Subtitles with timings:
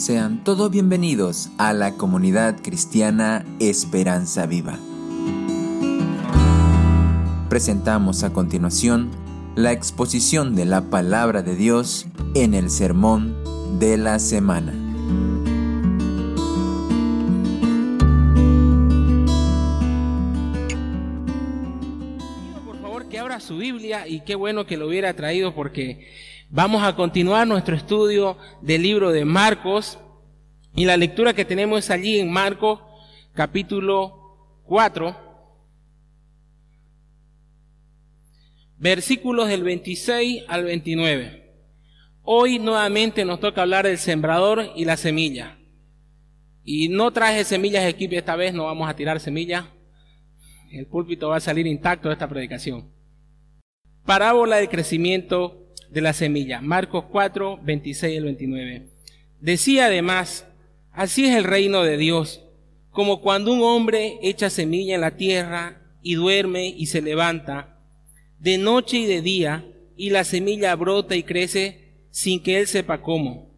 [0.00, 4.78] Sean todos bienvenidos a la comunidad cristiana Esperanza Viva.
[7.50, 9.10] Presentamos a continuación
[9.56, 13.36] la exposición de la palabra de Dios en el sermón
[13.78, 14.72] de la semana.
[22.64, 26.08] Por favor, que abra su Biblia y qué bueno que lo hubiera traído porque
[26.52, 30.00] Vamos a continuar nuestro estudio del libro de Marcos
[30.74, 32.80] y la lectura que tenemos allí en Marcos
[33.34, 35.16] capítulo 4,
[38.78, 41.54] versículos del 26 al 29.
[42.24, 45.56] Hoy nuevamente nos toca hablar del sembrador y la semilla.
[46.64, 49.66] Y no traje semillas de equipo esta vez, no vamos a tirar semillas.
[50.72, 52.90] El púlpito va a salir intacto de esta predicación.
[54.04, 56.60] Parábola del crecimiento de la semilla.
[56.60, 58.86] Marcos 4, 26 al 29.
[59.40, 60.46] Decía además,
[60.92, 62.44] así es el reino de Dios,
[62.90, 67.78] como cuando un hombre echa semilla en la tierra y duerme y se levanta,
[68.38, 69.66] de noche y de día,
[69.96, 73.50] y la semilla brota y crece sin que él sepa cómo,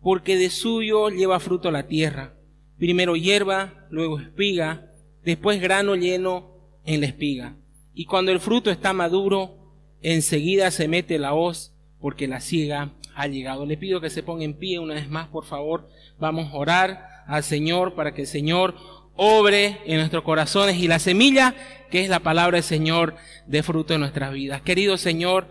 [0.00, 2.34] porque de suyo lleva fruto la tierra,
[2.78, 4.90] primero hierba, luego espiga,
[5.24, 6.50] después grano lleno
[6.84, 7.56] en la espiga.
[7.94, 11.71] Y cuando el fruto está maduro, enseguida se mete la hoz
[12.02, 13.64] porque la ciega ha llegado.
[13.64, 15.88] Le pido que se ponga en pie una vez más, por favor.
[16.18, 18.74] Vamos a orar al Señor para que el Señor
[19.14, 21.54] obre en nuestros corazones y la semilla,
[21.90, 23.14] que es la palabra del Señor,
[23.46, 24.62] dé fruto en nuestras vidas.
[24.62, 25.48] Querido Señor,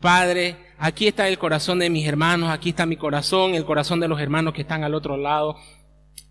[0.00, 4.08] Padre, aquí está el corazón de mis hermanos, aquí está mi corazón, el corazón de
[4.08, 5.56] los hermanos que están al otro lado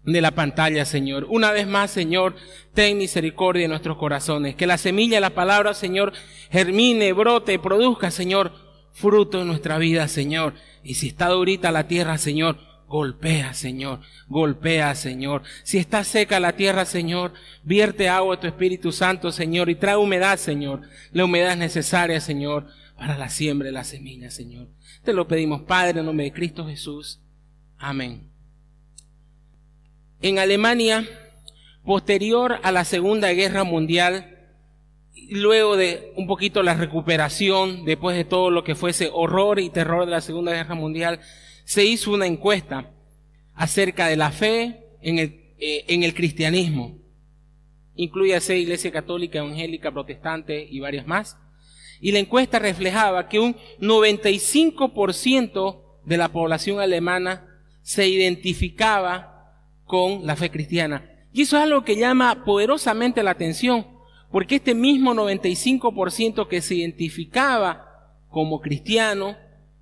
[0.04, 1.26] de la pantalla, Señor.
[1.30, 2.36] Una vez más, Señor,
[2.74, 4.56] ten misericordia en nuestros corazones.
[4.56, 6.14] Que la semilla de la palabra, Señor,
[6.52, 8.52] germine, brote, produzca, Señor,
[8.94, 10.54] fruto en nuestra vida, Señor.
[10.84, 15.44] Y si está durita la tierra, Señor, golpea, Señor, golpea, Señor.
[15.64, 17.34] Si está seca la tierra, Señor,
[17.64, 20.82] vierte agua de tu Espíritu Santo, Señor, y trae humedad, Señor.
[21.12, 24.68] La humedad es necesaria, Señor, para la siembra de la semilla, Señor.
[25.04, 27.20] Te lo pedimos, Padre, en nombre de Cristo Jesús.
[27.78, 28.30] Amén.
[30.22, 31.06] En Alemania,
[31.84, 34.33] posterior a la Segunda Guerra Mundial,
[35.32, 39.70] luego de un poquito la recuperación, después de todo lo que fue ese horror y
[39.70, 41.20] terror de la Segunda Guerra Mundial,
[41.66, 42.92] se hizo una encuesta
[43.54, 46.98] acerca de la fe en el, eh, en el cristianismo.
[47.96, 51.38] Seis iglesia católica, evangélica, protestante y varias más.
[52.02, 57.48] Y la encuesta reflejaba que un 95% de la población alemana
[57.82, 59.54] se identificaba
[59.86, 61.10] con la fe cristiana.
[61.32, 63.88] Y eso es algo que llama poderosamente la atención,
[64.34, 69.38] porque este mismo 95% que se identificaba como cristiano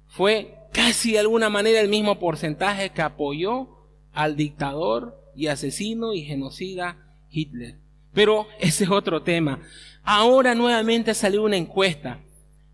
[0.07, 3.69] fue casi de alguna manera el mismo porcentaje que apoyó
[4.11, 7.77] al dictador y asesino y genocida Hitler.
[8.11, 9.61] Pero ese es otro tema.
[10.03, 12.19] Ahora nuevamente salió una encuesta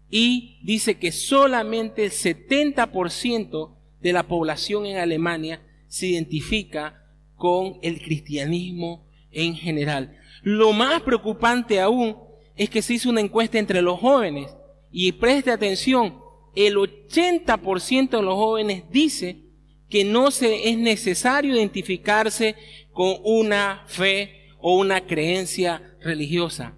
[0.09, 7.03] y dice que solamente el 70% de la población en Alemania se identifica
[7.35, 10.16] con el cristianismo en general.
[10.43, 12.17] Lo más preocupante aún
[12.55, 14.55] es que se hizo una encuesta entre los jóvenes
[14.91, 16.19] y preste atención,
[16.55, 19.43] el 80% de los jóvenes dice
[19.89, 22.55] que no se es necesario identificarse
[22.91, 26.75] con una fe o una creencia religiosa.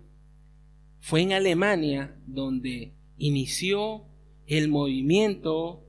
[0.99, 4.05] Fue en Alemania donde inició
[4.47, 5.83] el movimiento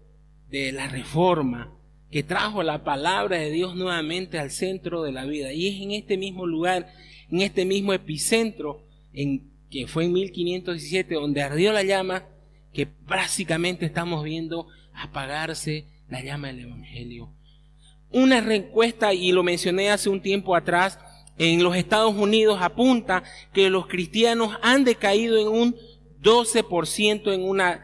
[0.50, 1.76] de la reforma
[2.10, 5.52] que trajo la palabra de Dios nuevamente al centro de la vida.
[5.52, 6.92] Y es en este mismo lugar
[7.30, 12.24] en este mismo epicentro, en, que fue en 1517, donde ardió la llama,
[12.72, 17.30] que básicamente estamos viendo apagarse la llama del Evangelio.
[18.10, 20.98] Una reencuesta, y lo mencioné hace un tiempo atrás,
[21.38, 25.76] en los Estados Unidos apunta que los cristianos han decaído en un
[26.22, 27.80] 12% en una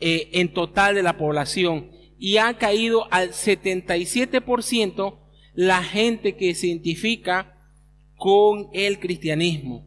[0.00, 5.18] eh, en total de la población y ha caído al 77%
[5.54, 7.57] la gente que se identifica
[8.18, 9.86] con el cristianismo.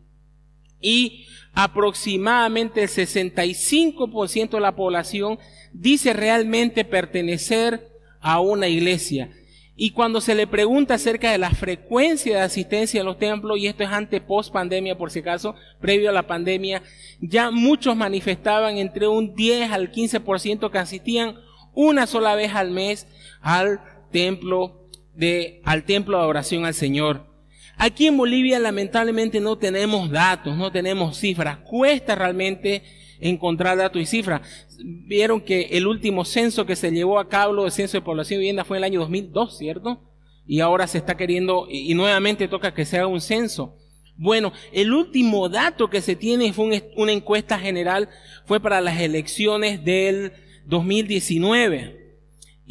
[0.82, 5.38] Y aproximadamente el 65% de la población
[5.74, 7.88] dice realmente pertenecer
[8.20, 9.30] a una iglesia.
[9.76, 13.68] Y cuando se le pregunta acerca de la frecuencia de asistencia a los templos, y
[13.68, 16.84] esto es ante post pandemia por si acaso, previo a la pandemia,
[17.20, 21.36] ya muchos manifestaban entre un 10 al 15% que asistían
[21.74, 23.08] una sola vez al mes
[23.42, 23.82] al
[24.12, 27.31] templo de, al templo de adoración al Señor.
[27.84, 31.58] Aquí en Bolivia lamentablemente no tenemos datos, no tenemos cifras.
[31.60, 32.84] Cuesta realmente
[33.20, 34.42] encontrar datos y cifras.
[34.86, 38.42] Vieron que el último censo que se llevó a cabo, el censo de población y
[38.42, 40.00] vivienda, fue en el año 2002, ¿cierto?
[40.46, 43.78] y ahora se está queriendo, y nuevamente toca que se haga un censo.
[44.16, 48.10] Bueno, el último dato que se tiene fue una encuesta general,
[48.46, 50.34] fue para las elecciones del
[50.68, 52.01] 2019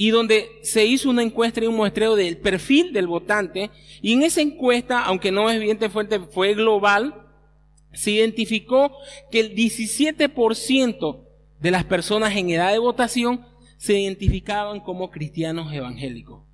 [0.01, 3.71] y donde se hizo una encuesta y un muestreo del perfil del votante,
[4.01, 7.27] y en esa encuesta, aunque no es bien fuerte, fue global,
[7.93, 8.97] se identificó
[9.31, 11.27] que el 17%
[11.61, 13.45] de las personas en edad de votación
[13.77, 16.45] se identificaban como cristianos evangélicos.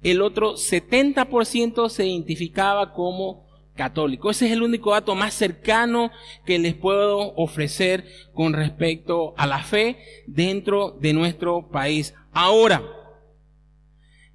[0.00, 3.47] El otro 70% se identificaba como
[3.78, 4.30] católico.
[4.30, 6.10] Ese es el único dato más cercano
[6.44, 8.04] que les puedo ofrecer
[8.34, 9.96] con respecto a la fe
[10.26, 12.12] dentro de nuestro país.
[12.32, 12.82] Ahora,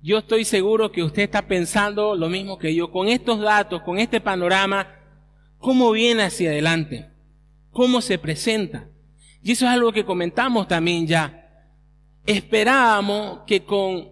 [0.01, 2.89] yo estoy seguro que usted está pensando lo mismo que yo.
[2.89, 4.87] Con estos datos, con este panorama,
[5.59, 7.09] ¿cómo viene hacia adelante?
[7.71, 8.87] ¿Cómo se presenta?
[9.43, 11.67] Y eso es algo que comentamos también ya.
[12.25, 14.09] Esperábamos que con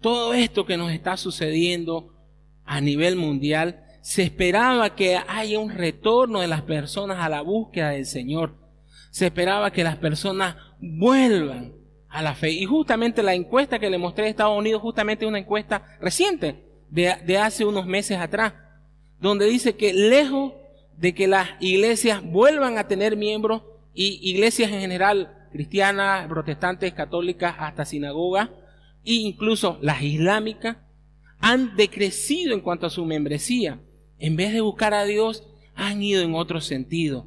[0.00, 2.14] todo esto que nos está sucediendo
[2.64, 7.90] a nivel mundial, se esperaba que haya un retorno de las personas a la búsqueda
[7.90, 8.54] del Señor.
[9.10, 11.74] Se esperaba que las personas vuelvan
[12.08, 12.50] a la fe.
[12.50, 17.14] Y justamente la encuesta que le mostré de Estados Unidos, justamente una encuesta reciente, de,
[17.24, 18.54] de hace unos meses atrás,
[19.20, 20.54] donde dice que lejos
[20.96, 23.62] de que las iglesias vuelvan a tener miembros,
[23.94, 28.48] y iglesias en general, cristianas, protestantes, católicas, hasta sinagogas,
[29.04, 30.76] e incluso las islámicas,
[31.40, 33.80] han decrecido en cuanto a su membresía.
[34.20, 35.44] En vez de buscar a Dios,
[35.74, 37.26] han ido en otro sentido.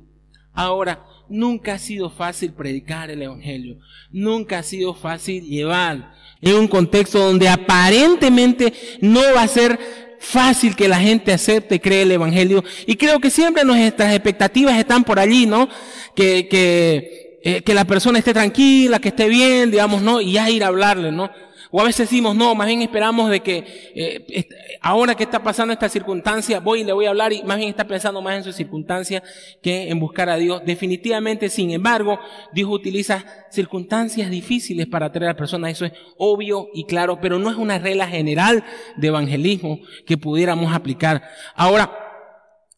[0.54, 3.80] Ahora, nunca ha sido fácil predicar el Evangelio.
[4.12, 9.80] Nunca ha sido fácil llevar en un contexto donde aparentemente no va a ser
[10.20, 12.64] fácil que la gente acepte y cree el Evangelio.
[12.86, 15.68] Y creo que siempre nuestras expectativas están por allí, ¿no?
[16.16, 20.22] Que, que, eh, que la persona esté tranquila, que esté bien, digamos, ¿no?
[20.22, 21.32] Y ya ir a hablarle, ¿no?
[21.76, 23.64] O a veces decimos, no, más bien esperamos de que
[23.96, 24.48] eh,
[24.80, 27.70] ahora que está pasando esta circunstancia, voy y le voy a hablar y más bien
[27.70, 29.24] está pensando más en su circunstancia
[29.60, 30.62] que en buscar a Dios.
[30.64, 32.20] Definitivamente, sin embargo,
[32.54, 35.68] Dios utiliza circunstancias difíciles para atraer a la persona.
[35.68, 38.64] Eso es obvio y claro, pero no es una regla general
[38.96, 41.24] de evangelismo que pudiéramos aplicar.
[41.56, 42.03] Ahora,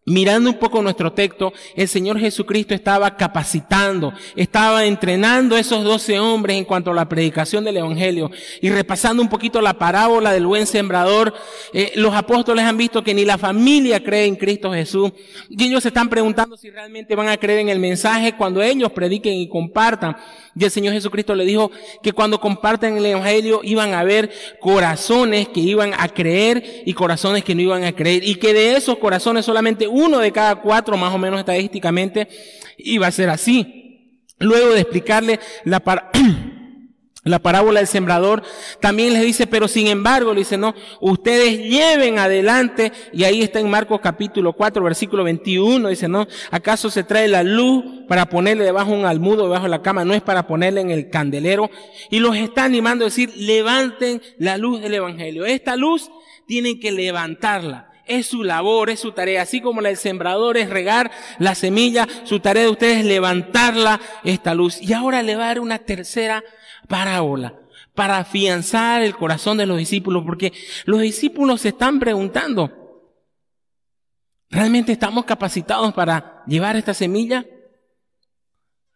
[0.08, 6.20] Mirando un poco nuestro texto, el Señor Jesucristo estaba capacitando, estaba entrenando a esos doce
[6.20, 8.30] hombres en cuanto a la predicación del Evangelio.
[8.62, 11.34] Y repasando un poquito la parábola del buen sembrador,
[11.74, 15.12] eh, los apóstoles han visto que ni la familia cree en Cristo Jesús.
[15.50, 18.92] Y ellos se están preguntando si realmente van a creer en el mensaje cuando ellos
[18.92, 20.18] prediquen y compartan.
[20.58, 21.70] Y el Señor Jesucristo le dijo
[22.02, 24.32] que cuando comparten el Evangelio iban a haber
[24.62, 28.24] corazones que iban a creer y corazones que no iban a creer.
[28.26, 32.30] Y que de esos corazones solamente uno de cada cuatro, más o menos estadísticamente,
[32.78, 34.22] iba a ser así.
[34.40, 35.82] Luego de explicarle la,
[37.26, 38.44] la parábola del sembrador,
[38.80, 43.60] también les dice, pero sin embargo, le dice, no, ustedes lleven adelante, y ahí está
[43.60, 48.64] en Marcos capítulo 4, versículo 21, dice, no, ¿acaso se trae la luz para ponerle
[48.64, 50.06] debajo un almudo, debajo de la cama?
[50.06, 51.72] No es para ponerle en el candelero.
[52.12, 55.46] Y los está animando a decir, levanten la luz del Evangelio.
[55.46, 56.12] Esta luz
[56.46, 57.92] tienen que levantarla.
[58.06, 59.42] Es su labor, es su tarea.
[59.42, 64.00] Así como la del sembrador es regar la semilla, su tarea de ustedes es levantarla,
[64.24, 64.80] esta luz.
[64.80, 66.44] Y ahora le va a dar una tercera
[66.86, 67.60] parábola
[67.94, 70.54] para afianzar el corazón de los discípulos, porque
[70.86, 72.72] los discípulos se están preguntando,
[74.50, 77.46] ¿realmente estamos capacitados para llevar esta semilla?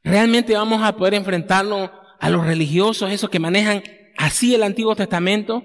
[0.03, 3.83] ¿Realmente vamos a poder enfrentarnos a los religiosos, esos que manejan
[4.17, 5.63] así el Antiguo Testamento?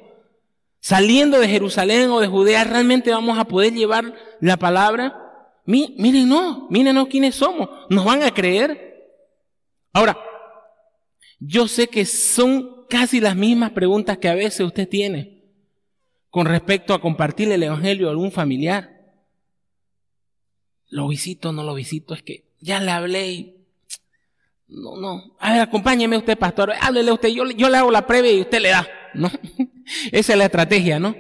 [0.81, 5.21] Saliendo de Jerusalén o de Judea, ¿realmente vamos a poder llevar la palabra?
[5.67, 8.93] miren, no, mírenos quiénes somos, nos van a creer.
[9.93, 10.19] Ahora,
[11.47, 15.43] yo sé que son casi las mismas preguntas que a veces usted tiene
[16.31, 18.91] con respecto a compartirle el Evangelio a algún familiar.
[20.89, 23.57] Lo visito, no lo visito, es que ya le hablé y...
[24.67, 25.37] No, no.
[25.39, 26.73] A ver, acompáñeme usted, pastor.
[26.81, 28.89] Háblele usted, yo, yo le hago la previa y usted le da.
[29.13, 29.31] ¿No?
[30.13, 31.15] Esa es la estrategia, ¿no?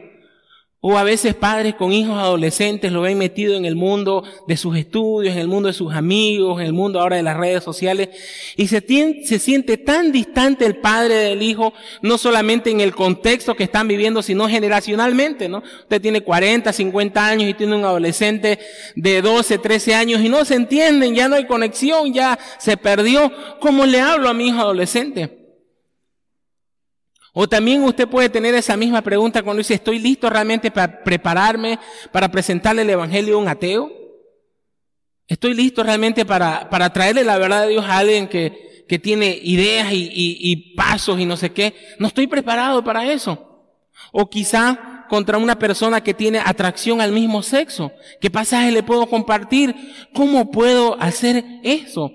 [0.86, 4.76] O a veces padres con hijos adolescentes lo ven metido en el mundo de sus
[4.76, 8.10] estudios, en el mundo de sus amigos, en el mundo ahora de las redes sociales.
[8.54, 8.84] Y se,
[9.24, 11.72] se siente tan distante el padre del hijo,
[12.02, 15.62] no solamente en el contexto que están viviendo, sino generacionalmente, ¿no?
[15.84, 18.58] Usted tiene 40, 50 años y tiene un adolescente
[18.94, 23.32] de 12, 13 años y no se entienden, ya no hay conexión, ya se perdió.
[23.58, 25.43] ¿Cómo le hablo a mi hijo adolescente?
[27.36, 31.80] O también usted puede tener esa misma pregunta cuando dice, ¿estoy listo realmente para prepararme
[32.12, 33.90] para presentarle el Evangelio a un ateo?
[35.26, 39.36] ¿Estoy listo realmente para, para traerle la verdad de Dios a alguien que, que tiene
[39.42, 41.74] ideas y, y, y pasos y no sé qué?
[41.98, 43.66] No estoy preparado para eso.
[44.12, 47.90] O quizá contra una persona que tiene atracción al mismo sexo?
[48.20, 49.74] ¿Qué pasaje le puedo compartir?
[50.14, 52.12] ¿Cómo puedo hacer eso?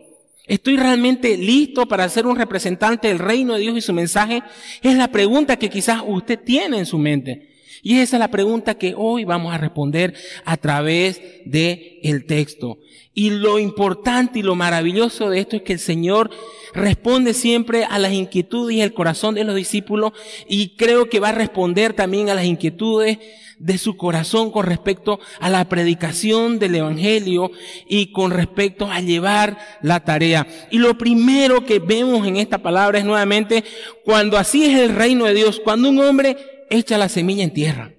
[0.50, 4.42] ¿Estoy realmente listo para ser un representante del reino de Dios y su mensaje?
[4.82, 7.49] Es la pregunta que quizás usted tiene en su mente.
[7.82, 10.14] Y esa es la pregunta que hoy vamos a responder
[10.46, 12.78] a través de el texto.
[13.14, 16.30] Y lo importante y lo maravilloso de esto es que el Señor
[16.74, 20.14] responde siempre a las inquietudes y el corazón de los discípulos
[20.48, 23.18] y creo que va a responder también a las inquietudes
[23.60, 27.52] de su corazón con respecto a la predicación del Evangelio
[27.88, 30.48] y con respecto a llevar la tarea.
[30.72, 33.64] Y lo primero que vemos en esta palabra es nuevamente
[34.06, 36.38] cuando así es el reino de Dios, cuando un hombre
[36.70, 37.94] echa la semilla en tierra.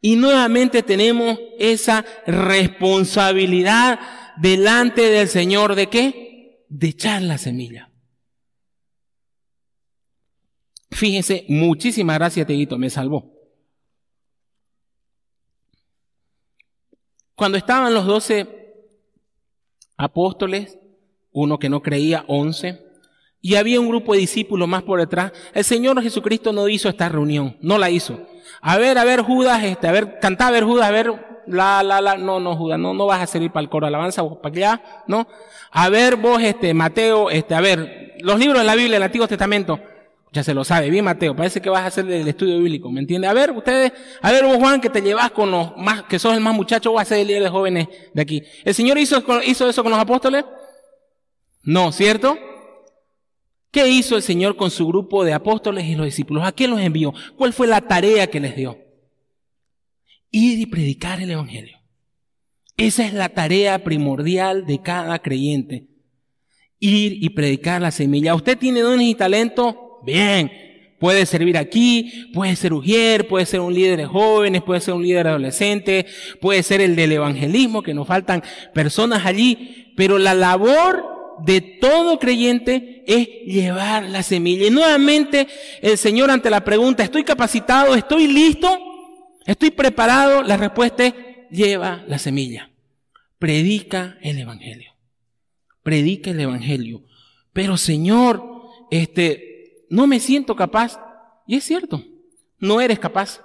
[0.00, 3.98] Y nuevamente tenemos esa responsabilidad
[4.36, 6.64] delante del Señor de qué?
[6.68, 7.90] De echar la semilla.
[10.90, 13.32] Fíjense, muchísimas gracias, Teguito, me salvó.
[17.34, 18.46] Cuando estaban los doce
[19.96, 20.78] apóstoles,
[21.32, 22.80] uno que no creía, once,
[23.44, 25.30] y había un grupo de discípulos más por detrás.
[25.52, 28.18] El Señor Jesucristo no hizo esta reunión, no la hizo.
[28.62, 31.82] A ver, a ver, Judas, este, a ver, cantá, a ver, Judas, a ver, la,
[31.82, 34.38] la, la, no, no, Judas, no, no vas a servir para el coro alabanza vos
[34.42, 35.28] para allá, ¿no?
[35.72, 39.28] A ver, vos, este, Mateo, este, a ver, los libros de la Biblia, el Antiguo
[39.28, 39.78] Testamento,
[40.32, 43.00] ya se lo sabe, bien Mateo, parece que vas a hacer el estudio bíblico, ¿me
[43.00, 43.26] entiende?
[43.26, 46.32] A ver, ustedes, a ver vos Juan, que te llevas con los más, que sos
[46.32, 48.42] el más muchacho, vas a ser el líder de jóvenes de aquí.
[48.64, 50.46] ¿El Señor hizo eso con los apóstoles?
[51.62, 52.38] No, ¿cierto?
[53.74, 56.46] ¿Qué hizo el Señor con su grupo de apóstoles y los discípulos?
[56.46, 57.12] ¿A quién los envió?
[57.36, 58.78] ¿Cuál fue la tarea que les dio?
[60.30, 61.76] Ir y predicar el Evangelio.
[62.76, 65.88] Esa es la tarea primordial de cada creyente.
[66.78, 68.36] Ir y predicar la semilla.
[68.36, 69.98] ¿Usted tiene dones y talento?
[70.06, 70.52] Bien.
[71.00, 75.02] Puede servir aquí, puede ser ujier, puede ser un líder de jóvenes, puede ser un
[75.02, 76.06] líder adolescente,
[76.40, 82.18] puede ser el del evangelismo, que nos faltan personas allí, pero la labor de todo
[82.18, 84.66] creyente es llevar la semilla.
[84.66, 85.46] Y nuevamente
[85.80, 87.94] el Señor ante la pregunta, ¿estoy capacitado?
[87.94, 88.68] ¿Estoy listo?
[89.46, 90.42] ¿Estoy preparado?
[90.42, 91.14] La respuesta es,
[91.50, 92.70] lleva la semilla.
[93.38, 94.92] Predica el Evangelio.
[95.82, 97.02] Predica el Evangelio.
[97.52, 98.42] Pero Señor,
[98.90, 100.98] este, no me siento capaz.
[101.46, 102.04] Y es cierto,
[102.58, 103.42] no eres capaz.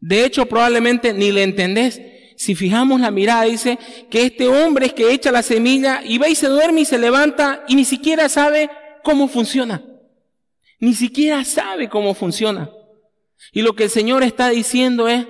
[0.00, 2.00] De hecho, probablemente ni le entendés
[2.36, 3.78] si fijamos la mirada, dice
[4.10, 6.98] que este hombre es que echa la semilla y va y se duerme y se
[6.98, 8.70] levanta y ni siquiera sabe
[9.02, 9.82] cómo funciona.
[10.78, 12.70] Ni siquiera sabe cómo funciona.
[13.52, 15.26] Y lo que el Señor está diciendo es,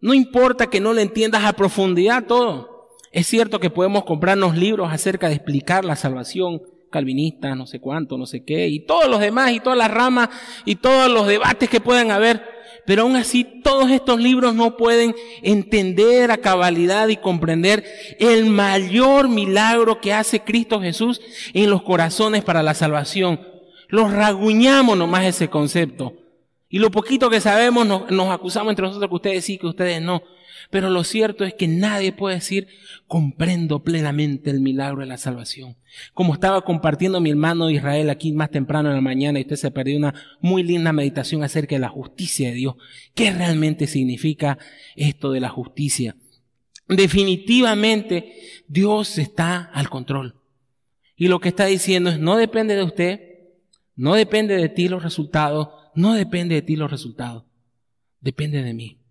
[0.00, 2.88] no importa que no le entiendas a profundidad todo.
[3.12, 8.18] Es cierto que podemos comprarnos libros acerca de explicar la salvación, calvinista, no sé cuánto,
[8.18, 10.28] no sé qué, y todos los demás, y todas las ramas,
[10.64, 12.42] y todos los debates que puedan haber
[12.86, 17.84] pero aún así todos estos libros no pueden entender a cabalidad y comprender
[18.18, 21.20] el mayor milagro que hace Cristo Jesús
[21.54, 23.40] en los corazones para la salvación.
[23.88, 26.14] Los raguñamos nomás ese concepto.
[26.68, 30.22] Y lo poquito que sabemos nos, acusamos entre nosotros que ustedes sí, que ustedes no.
[30.72, 32.66] Pero lo cierto es que nadie puede decir,
[33.06, 35.76] comprendo plenamente el milagro de la salvación.
[36.14, 39.70] Como estaba compartiendo mi hermano Israel aquí más temprano en la mañana y usted se
[39.70, 42.76] perdió una muy linda meditación acerca de la justicia de Dios.
[43.14, 44.56] ¿Qué realmente significa
[44.96, 46.16] esto de la justicia?
[46.88, 48.32] Definitivamente
[48.66, 50.36] Dios está al control.
[51.16, 53.20] Y lo que está diciendo es, no depende de usted,
[53.94, 57.44] no depende de ti los resultados, no depende de ti los resultados,
[58.22, 59.01] depende de mí.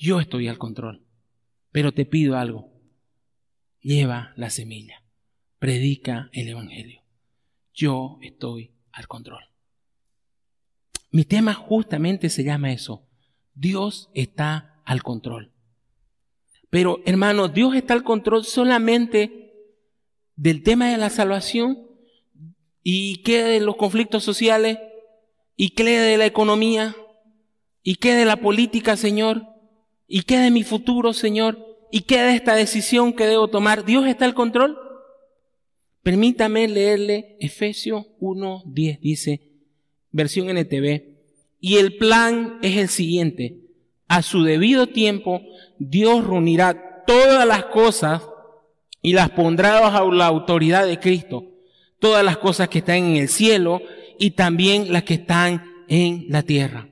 [0.00, 1.04] Yo estoy al control.
[1.72, 2.72] Pero te pido algo.
[3.80, 5.04] Lleva la semilla.
[5.58, 7.02] Predica el Evangelio.
[7.74, 9.44] Yo estoy al control.
[11.10, 13.06] Mi tema justamente se llama eso.
[13.54, 15.52] Dios está al control.
[16.70, 19.52] Pero hermano, Dios está al control solamente
[20.34, 21.78] del tema de la salvación
[22.82, 24.78] y qué de los conflictos sociales
[25.56, 26.96] y qué de la economía
[27.82, 29.49] y qué de la política, Señor.
[30.12, 31.56] ¿Y qué de mi futuro, Señor?
[31.92, 33.84] ¿Y qué de esta decisión que debo tomar?
[33.84, 34.76] ¿Dios está al control?
[36.02, 39.40] Permítame leerle Efesios 1.10, dice,
[40.10, 41.04] versión NTV,
[41.60, 43.60] y el plan es el siguiente.
[44.08, 45.42] A su debido tiempo,
[45.78, 48.20] Dios reunirá todas las cosas
[49.02, 51.44] y las pondrá bajo la autoridad de Cristo.
[52.00, 53.80] Todas las cosas que están en el cielo
[54.18, 56.88] y también las que están en la tierra.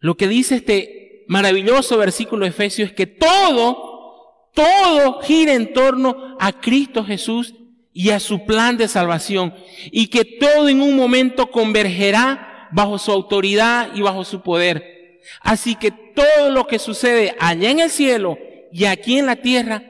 [0.00, 6.36] Lo que dice este maravilloso versículo de Efesios es que todo, todo gira en torno
[6.40, 7.54] a Cristo Jesús
[7.92, 9.54] y a su plan de salvación.
[9.92, 15.20] Y que todo en un momento convergerá bajo su autoridad y bajo su poder.
[15.42, 18.38] Así que todo lo que sucede allá en el cielo
[18.72, 19.82] y aquí en la tierra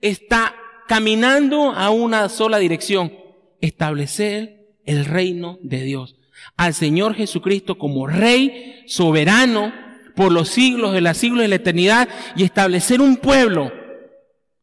[0.00, 0.54] está
[0.88, 3.12] caminando a una sola dirección,
[3.60, 6.16] establecer el reino de Dios.
[6.56, 9.72] Al Señor Jesucristo como Rey soberano
[10.20, 13.72] por los siglos de los siglos de la eternidad y establecer un pueblo,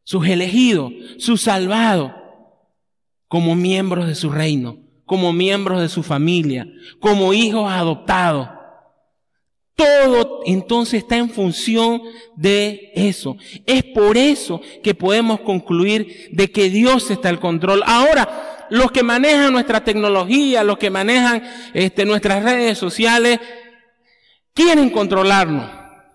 [0.04, 2.12] sus elegidos, sus salvados,
[3.26, 6.68] como miembros de su reino, como miembros de su familia,
[7.00, 8.48] como hijos adoptados.
[9.74, 12.02] Todo entonces está en función
[12.36, 13.36] de eso.
[13.66, 17.82] Es por eso que podemos concluir de que Dios está al control.
[17.84, 21.42] Ahora, los que manejan nuestra tecnología, los que manejan
[21.74, 23.40] este, nuestras redes sociales,
[24.54, 25.70] quieren controlarnos.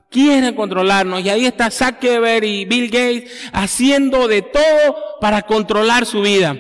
[0.09, 1.23] Quieren controlarnos.
[1.23, 6.55] Y ahí está Zuckerberg y Bill Gates haciendo de todo para controlar su vida.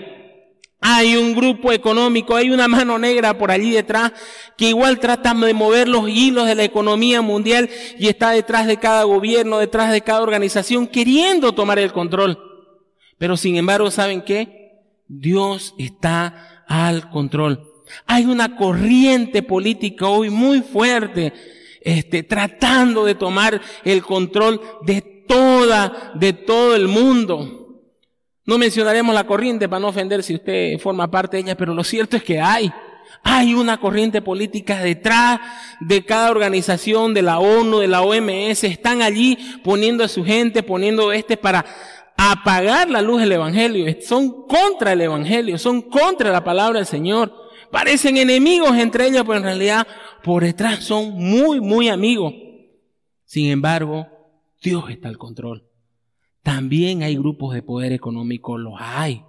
[0.85, 4.11] Hay un grupo económico, hay una mano negra por allí detrás
[4.57, 8.75] que igual trata de mover los hilos de la economía mundial y está detrás de
[8.75, 12.37] cada gobierno, detrás de cada organización, queriendo tomar el control.
[13.17, 14.81] Pero sin embargo, ¿saben qué?
[15.07, 17.65] Dios está al control.
[18.05, 21.31] Hay una corriente política hoy muy fuerte,
[21.83, 27.63] este, tratando de tomar el control de toda, de todo el mundo.
[28.45, 31.83] No mencionaremos la corriente para no ofender si usted forma parte de ella, pero lo
[31.83, 32.71] cierto es que hay.
[33.23, 35.39] Hay una corriente política detrás
[35.79, 38.65] de cada organización, de la ONU, de la OMS.
[38.65, 41.65] Están allí poniendo a su gente, poniendo este para
[42.17, 43.85] apagar la luz del Evangelio.
[44.01, 47.42] Son contra el Evangelio, son contra la palabra del Señor.
[47.73, 49.87] Parecen enemigos entre ellos, pero en realidad
[50.23, 52.31] por detrás son muy, muy amigos.
[53.25, 54.07] Sin embargo,
[54.61, 55.67] Dios está al control.
[56.43, 59.23] También hay grupos de poder económico, los hay.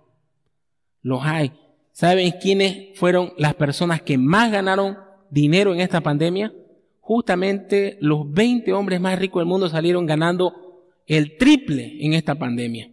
[1.01, 1.53] Los hay.
[1.93, 4.99] ¿Saben quiénes fueron las personas que más ganaron
[5.31, 6.53] dinero en esta pandemia?
[7.01, 12.91] Justamente los 20 hombres más ricos del mundo salieron ganando el triple en esta pandemia.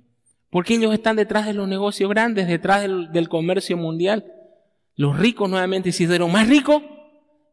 [0.49, 4.25] Porque ellos están detrás de los negocios grandes, detrás del, comercio mundial.
[5.01, 6.83] Los ricos nuevamente se hicieron más ricos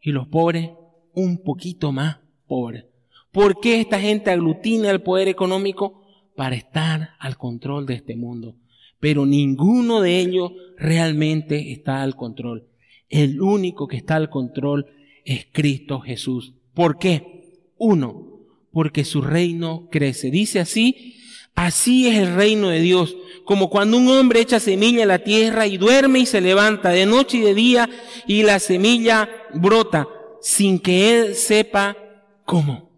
[0.02, 0.70] y los pobres
[1.14, 2.84] un poquito más pobres.
[3.32, 6.04] ¿Por qué esta gente aglutina el poder económico?
[6.38, 8.54] para estar al control de este mundo.
[9.00, 12.68] Pero ninguno de ellos realmente está al control.
[13.08, 14.86] El único que está al control
[15.24, 16.54] es Cristo Jesús.
[16.74, 17.72] ¿Por qué?
[17.76, 18.38] Uno,
[18.70, 20.30] porque su reino crece.
[20.30, 21.16] Dice así,
[21.58, 25.66] así es el reino de Dios, como cuando un hombre echa semilla en la tierra
[25.66, 27.90] y duerme y se levanta de noche y de día
[28.28, 30.06] y la semilla brota
[30.40, 31.96] sin que él sepa
[32.44, 32.88] cómo.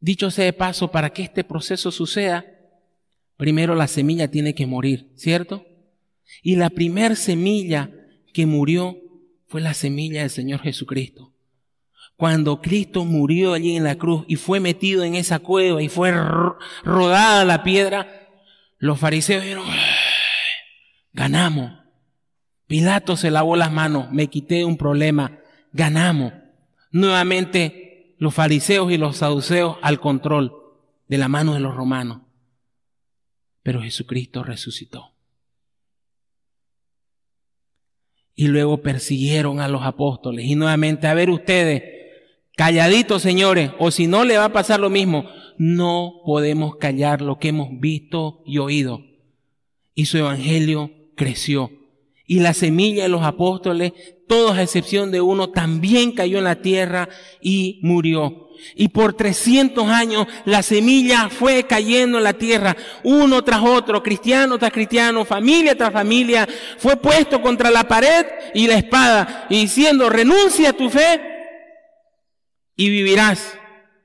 [0.00, 2.46] Dicho sea de paso, para que este proceso suceda,
[3.36, 5.66] primero la semilla tiene que morir, ¿cierto?
[6.42, 7.90] Y la primer semilla
[8.32, 8.96] que murió
[9.48, 11.34] fue la semilla del Señor Jesucristo.
[12.18, 16.10] Cuando Cristo murió allí en la cruz y fue metido en esa cueva y fue
[16.82, 18.28] rodada la piedra,
[18.78, 19.64] los fariseos dijeron,
[21.12, 21.78] ganamos.
[22.66, 25.38] Pilato se lavó las manos, me quité un problema,
[25.72, 26.32] ganamos.
[26.90, 30.52] Nuevamente los fariseos y los saduceos al control
[31.06, 32.22] de la mano de los romanos.
[33.62, 35.12] Pero Jesucristo resucitó.
[38.34, 40.46] Y luego persiguieron a los apóstoles.
[40.46, 41.97] Y nuevamente, a ver ustedes,
[42.58, 47.38] calladitos señores, o si no le va a pasar lo mismo, no podemos callar lo
[47.38, 49.04] que hemos visto y oído.
[49.94, 51.70] Y su evangelio creció.
[52.26, 53.92] Y la semilla de los apóstoles
[54.26, 57.08] todos a excepción de uno, también cayó en la tierra
[57.40, 58.48] y murió.
[58.74, 64.58] Y por 300 años la semilla fue cayendo en la tierra, uno tras otro, cristiano
[64.58, 70.70] tras cristiano, familia tras familia, fue puesto contra la pared y la espada, diciendo, renuncia
[70.70, 71.27] a tu fe
[72.78, 73.58] y vivirás.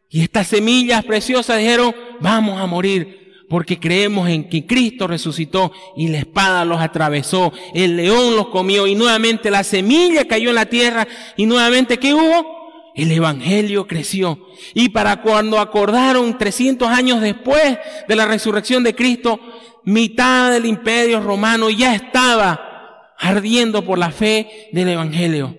[0.09, 6.07] Y estas semillas preciosas dijeron, vamos a morir porque creemos en que Cristo resucitó y
[6.07, 10.65] la espada los atravesó, el león los comió y nuevamente la semilla cayó en la
[10.65, 11.07] tierra
[11.37, 12.91] y nuevamente ¿qué hubo?
[12.95, 14.39] El Evangelio creció.
[14.73, 19.39] Y para cuando acordaron 300 años después de la resurrección de Cristo,
[19.83, 25.57] mitad del imperio romano ya estaba ardiendo por la fe del Evangelio.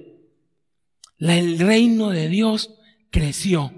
[1.20, 2.70] El reino de Dios
[3.14, 3.72] creció.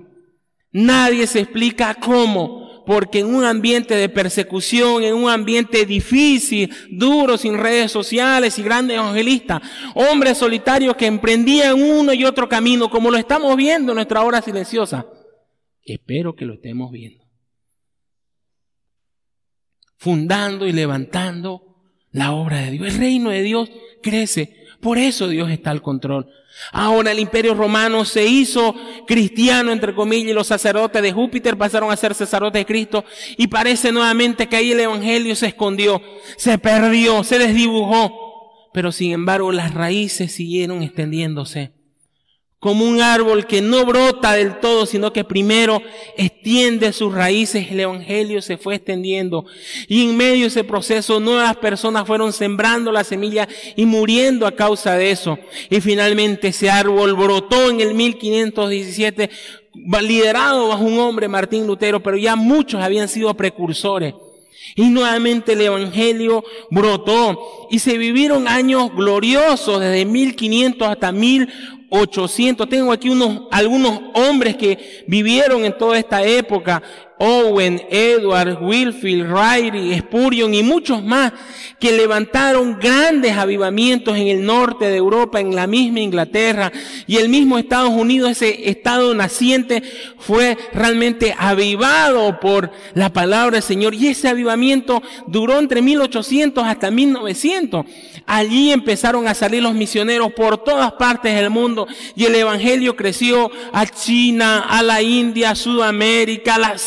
[0.73, 7.37] Nadie se explica cómo, porque en un ambiente de persecución, en un ambiente difícil, duro,
[7.37, 9.61] sin redes sociales y grandes evangelistas,
[9.95, 14.41] hombres solitarios que emprendían uno y otro camino, como lo estamos viendo en nuestra hora
[14.41, 15.07] silenciosa.
[15.85, 17.23] Espero que lo estemos viendo.
[19.99, 21.77] Fundando y levantando
[22.11, 22.87] la obra de Dios.
[22.89, 23.71] El reino de Dios
[24.03, 26.27] crece Por eso Dios está al control.
[26.73, 28.75] Ahora el imperio romano se hizo
[29.07, 33.05] cristiano, entre comillas, y los sacerdotes de Júpiter pasaron a ser sacerdotes de Cristo.
[33.37, 36.03] Y parece nuevamente que ahí el Evangelio se escondió,
[36.37, 38.71] se perdió, se desdibujó.
[38.73, 41.76] Pero sin embargo las raíces siguieron extendiéndose
[42.59, 45.83] como un árbol que no brota del todo, sino que primero
[46.17, 49.45] extiende sus raíces, el Evangelio se fue extendiendo.
[49.89, 54.53] Y en medio de ese proceso nuevas personas fueron sembrando la semilla y muriendo a
[54.53, 55.39] causa de eso.
[55.69, 59.31] Y finalmente ese árbol brotó en el 1517,
[60.01, 64.15] liderado bajo un hombre, Martín Lutero, pero ya muchos habían sido precursores.
[64.75, 71.76] Y nuevamente el Evangelio brotó y se vivieron años gloriosos desde 1500 hasta 1800.
[72.67, 76.83] Tengo aquí unos, algunos hombres que vivieron en toda esta época
[77.19, 81.33] Owen, Edward, Wilfield, Riley, Spurion y muchos más
[81.81, 86.73] que levantaron grandes avivamientos en el norte de Europa, en la misma Inglaterra
[87.07, 89.83] y el mismo Estados Unidos, ese estado naciente
[90.19, 96.91] fue realmente avivado por la palabra del Señor y ese avivamiento duró entre 1800 hasta
[96.91, 97.87] 1900.
[98.27, 103.51] Allí empezaron a salir los misioneros por todas partes del mundo y el evangelio creció
[103.73, 106.79] a China, a la India, a Sudamérica, a la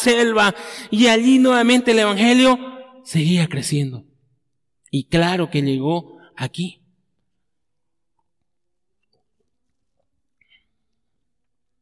[0.92, 2.58] y allí nuevamente el Evangelio
[3.04, 4.06] seguía creciendo.
[4.92, 6.82] Y claro que llegó aquí.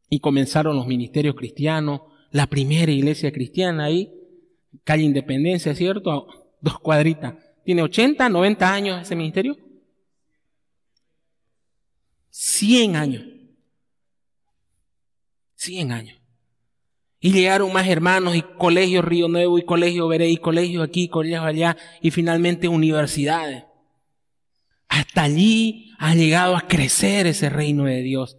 [0.10, 4.13] Y comenzaron los ministerios cristianos, la primera iglesia cristiana ahí,
[4.84, 6.28] calle Independencia, ¿cierto?
[6.62, 7.36] Dos cuadritas.
[7.65, 9.58] ¿Tiene 80, 90 años ese ministerio?
[12.30, 13.26] 100 años.
[15.56, 16.16] 100 años.
[17.28, 21.44] Y llegaron más hermanos y colegios Río Nuevo y colegio Veré y colegios aquí, colegios
[21.44, 23.66] allá y finalmente universidades.
[24.88, 28.38] Hasta allí ha llegado a crecer ese reino de Dios.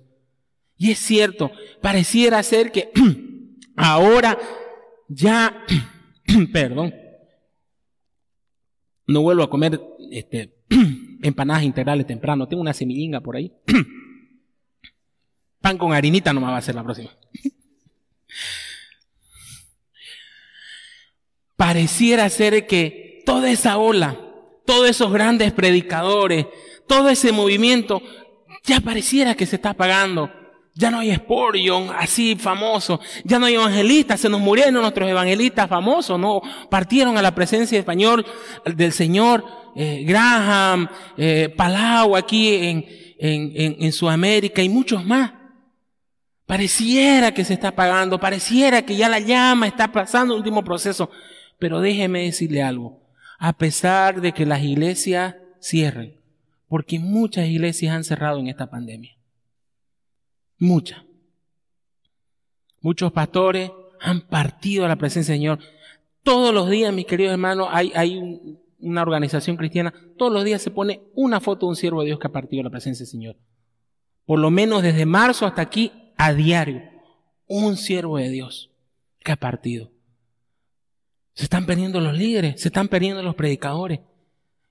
[0.79, 1.51] Y es cierto,
[1.83, 2.91] pareciera ser que
[3.77, 4.39] ahora
[5.07, 5.67] ya,
[6.55, 6.95] perdón,
[9.07, 10.65] no vuelvo a comer este,
[11.23, 12.49] empanadas integrales temprano.
[12.49, 13.53] Tengo una semillinga por ahí.
[15.61, 17.11] Pan con harinita no me va a ser la próxima.
[21.69, 24.17] Pareciera ser que toda esa ola,
[24.65, 26.47] todos esos grandes predicadores,
[26.87, 28.01] todo ese movimiento,
[28.65, 30.31] ya pareciera que se está apagando.
[30.75, 35.69] Ya no hay Sporion así famoso, ya no hay evangelistas, se nos murieron nuestros evangelistas
[35.69, 38.25] famosos, no partieron a la presencia español
[38.65, 39.45] del Señor
[39.77, 42.87] eh, Graham, eh, Palau aquí en,
[43.19, 45.33] en, en Sudamérica y muchos más.
[46.47, 51.11] Pareciera que se está apagando, pareciera que ya la llama está pasando el último proceso.
[51.59, 53.01] Pero déjeme decirle algo.
[53.39, 56.19] A pesar de que las iglesias cierren,
[56.69, 59.17] porque muchas iglesias han cerrado en esta pandemia.
[60.59, 61.03] Muchas.
[62.81, 65.59] Muchos pastores han partido a la presencia del Señor.
[66.23, 71.03] Todos los días, mis queridos hermanos, hay, una organización cristiana, todos los días se pone
[71.15, 73.37] una foto de un siervo de Dios que ha partido a la presencia del Señor.
[74.25, 76.83] Por lo menos desde marzo hasta aquí, a diario,
[77.47, 78.71] un siervo de Dios
[79.21, 79.91] que ha partido.
[81.39, 84.01] Se están perdiendo los líderes, se están perdiendo los predicadores.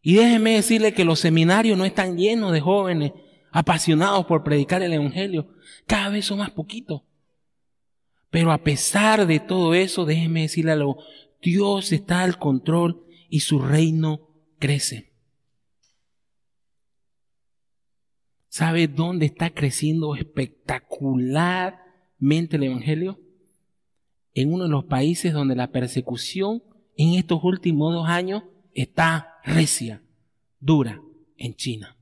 [0.02, 3.14] Y déjenme decirle que los seminarios no están llenos de jóvenes
[3.52, 5.48] apasionados por predicar el Evangelio.
[5.86, 7.04] Cada vez son más poquitos.
[8.30, 11.02] Pero a pesar de todo eso, déjenme decirle algo.
[11.42, 14.28] Dios está al control y su reino
[14.60, 15.14] crece.
[18.50, 23.22] ¿Sabe dónde está creciendo espectacularmente el Evangelio?
[24.42, 26.62] En uno de los países donde la persecución
[26.96, 28.44] en estos últimos dos años
[28.76, 30.04] está recia,
[30.60, 31.02] dura,
[31.38, 31.98] en China.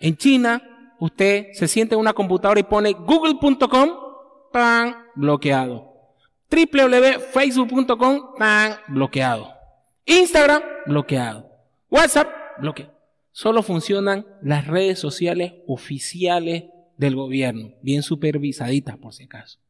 [0.00, 3.90] En China, usted se siente en una computadora y pone google.com,
[4.50, 5.92] pan, bloqueado.
[6.50, 9.52] www.facebook.com, pan, bloqueado.
[10.06, 11.46] Instagram, bloqueado.
[11.90, 12.94] WhatsApp, bloqueado.
[13.32, 16.64] Solo funcionan las redes sociales oficiales
[16.96, 19.61] del gobierno, bien supervisaditas por si acaso.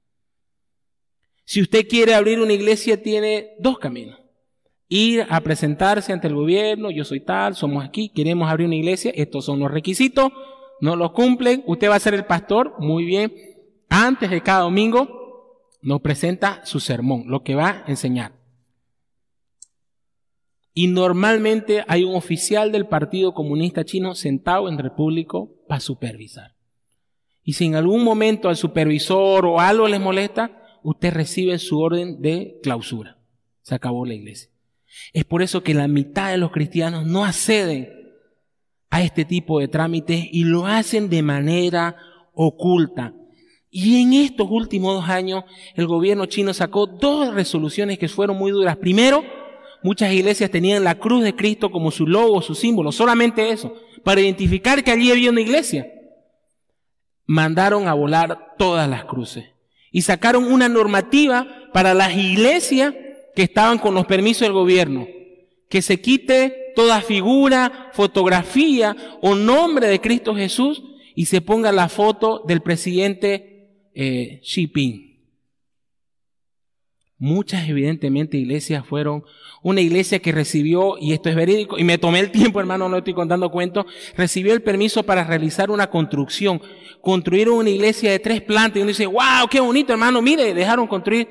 [1.53, 4.19] Si usted quiere abrir una iglesia, tiene dos caminos.
[4.89, 9.13] Ir a presentarse ante el gobierno, yo soy tal, somos aquí, queremos abrir una iglesia,
[9.15, 10.33] estos son los requisitos,
[10.81, 13.35] no los cumplen, usted va a ser el pastor, muy bien.
[13.91, 18.33] Antes de cada domingo nos presenta su sermón, lo que va a enseñar.
[20.73, 26.55] Y normalmente hay un oficial del Partido Comunista Chino sentado entre el público para supervisar.
[27.45, 32.21] Y si en algún momento al supervisor o algo les molesta, usted recibe su orden
[32.21, 33.19] de clausura.
[33.63, 34.51] Se acabó la iglesia.
[35.13, 37.89] Es por eso que la mitad de los cristianos no acceden
[38.91, 41.97] a este tipo de trámites y lo hacen de manera
[42.35, 43.15] oculta.
[43.71, 48.51] Y en estos últimos dos años el gobierno chino sacó dos resoluciones que fueron muy
[48.51, 48.77] duras.
[48.77, 49.25] Primero,
[49.83, 54.21] muchas iglesias tenían la cruz de Cristo como su logo, su símbolo, solamente eso, para
[54.21, 55.87] identificar que allí había una iglesia.
[57.25, 59.52] Mandaron a volar todas las cruces
[59.93, 62.95] y sacaron una normativa para las iglesias
[63.37, 65.07] que estaban con los permisos del gobierno,
[65.69, 70.83] que se quite toda figura, fotografía o nombre de Cristo Jesús
[71.15, 75.12] y se ponga la foto del presidente eh, Xi Jinping.
[77.23, 79.23] Muchas evidentemente iglesias fueron
[79.63, 82.97] una iglesia que recibió, y esto es verídico, y me tomé el tiempo, hermano, no
[82.97, 86.61] estoy contando cuentos, recibió el permiso para realizar una construcción.
[87.01, 90.89] Construyeron una iglesia de tres plantas y uno dice, wow, qué bonito, hermano, mire, dejaron
[90.89, 91.29] construir.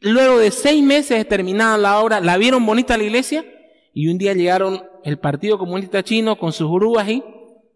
[0.00, 3.44] Luego de seis meses terminada la obra, la vieron bonita la iglesia
[3.92, 7.22] y un día llegaron el Partido Comunista Chino con sus grúas y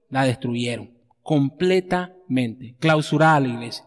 [0.09, 3.85] la destruyeron completamente, clausurada la iglesia.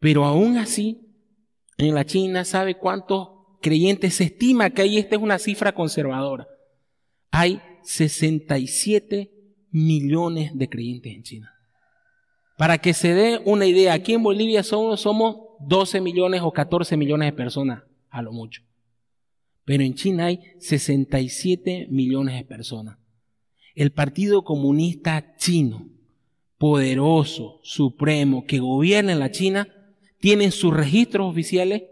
[0.00, 1.01] Pero aún así,
[1.78, 3.28] en la China, ¿sabe cuántos
[3.60, 6.46] creyentes se estima que ahí esta es una cifra conservadora?
[7.30, 9.32] Hay 67
[9.70, 11.54] millones de creyentes en China.
[12.58, 16.96] Para que se dé una idea, aquí en Bolivia somos, somos 12 millones o 14
[16.96, 18.62] millones de personas, a lo mucho.
[19.64, 22.98] Pero en China hay 67 millones de personas
[23.74, 25.88] el Partido Comunista Chino,
[26.58, 29.68] poderoso, supremo, que gobierna en la China,
[30.22, 31.82] tiene en sus registros oficiales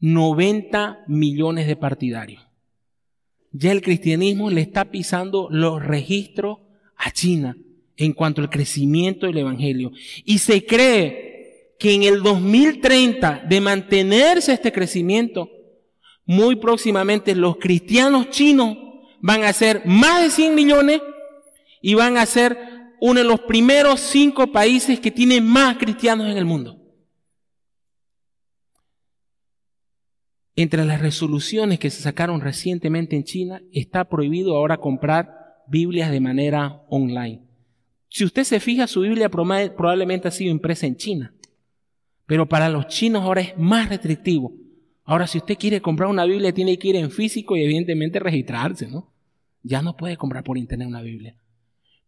[0.00, 2.42] 90 millones de partidarios.
[3.52, 6.58] Ya el cristianismo le está pisando los registros
[6.94, 7.56] a China
[7.96, 9.92] en cuanto al crecimiento del Evangelio.
[10.26, 15.50] Y se cree que en el 2030, de mantenerse este crecimiento,
[16.26, 18.76] muy próximamente los cristianos chinos
[19.20, 21.00] van a ser más de 100 millones
[21.80, 22.58] y van a ser
[23.00, 26.77] uno de los primeros cinco países que tienen más cristianos en el mundo.
[30.60, 36.18] Entre las resoluciones que se sacaron recientemente en China está prohibido ahora comprar Biblias de
[36.18, 37.42] manera online.
[38.08, 41.32] Si usted se fija, su Biblia probablemente ha sido impresa en China,
[42.26, 44.52] pero para los chinos ahora es más restrictivo.
[45.04, 48.88] Ahora, si usted quiere comprar una Biblia, tiene que ir en físico y evidentemente registrarse,
[48.88, 49.12] ¿no?
[49.62, 51.36] Ya no puede comprar por internet una Biblia.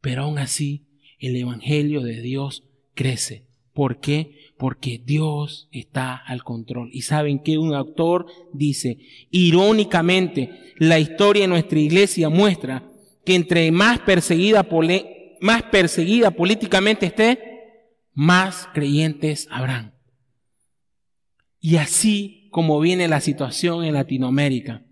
[0.00, 0.88] Pero aún así,
[1.20, 3.46] el Evangelio de Dios crece.
[3.80, 4.52] ¿Por qué?
[4.58, 6.90] Porque Dios está al control.
[6.92, 8.98] Y saben que un autor dice,
[9.30, 12.84] irónicamente, la historia de nuestra iglesia muestra
[13.24, 14.68] que entre más perseguida,
[15.40, 17.40] más perseguida políticamente esté,
[18.12, 19.94] más creyentes habrán.
[21.58, 24.82] Y así como viene la situación en Latinoamérica.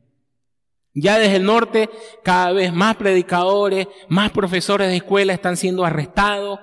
[0.94, 1.90] Ya desde el norte,
[2.24, 6.59] cada vez más predicadores, más profesores de escuela están siendo arrestados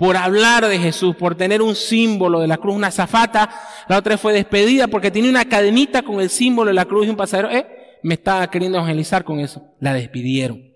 [0.00, 3.50] por hablar de Jesús, por tener un símbolo de la cruz, una zafata.
[3.86, 7.10] La otra fue despedida porque tenía una cadenita con el símbolo de la cruz y
[7.10, 7.66] un pasajero, eh,
[8.02, 9.62] me estaba queriendo evangelizar con eso.
[9.78, 10.72] La despidieron.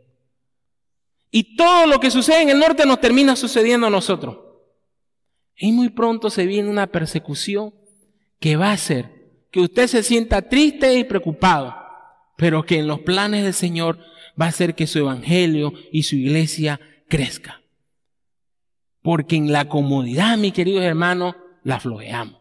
[1.30, 4.36] Y todo lo que sucede en el norte nos termina sucediendo a nosotros.
[5.56, 7.72] Y muy pronto se viene una persecución
[8.40, 9.10] que va a ser
[9.50, 11.74] que usted se sienta triste y preocupado,
[12.36, 14.00] pero que en los planes del Señor
[14.38, 17.63] va a hacer que su evangelio y su iglesia crezca.
[19.04, 22.40] Porque en la comodidad, mis queridos hermanos, la flojeamos.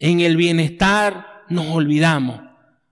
[0.00, 2.40] En el bienestar nos olvidamos.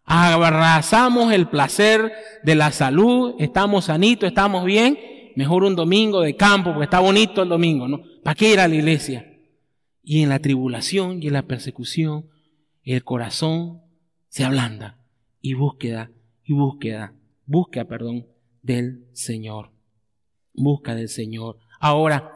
[0.04, 2.12] Abrazamos el placer
[2.44, 4.96] de la salud, estamos sanitos, estamos bien.
[5.34, 8.02] Mejor un domingo de campo, porque está bonito el domingo, ¿no?
[8.22, 9.28] ¿Para qué ir a la iglesia?
[10.04, 12.30] Y en la tribulación y en la persecución
[12.84, 13.82] el corazón
[14.28, 15.00] se ablanda
[15.40, 16.12] y búsqueda
[16.44, 17.12] y búsqueda,
[17.44, 18.28] busca, perdón,
[18.62, 19.72] del Señor.
[20.52, 21.58] Busca del Señor.
[21.84, 22.32] Ahora,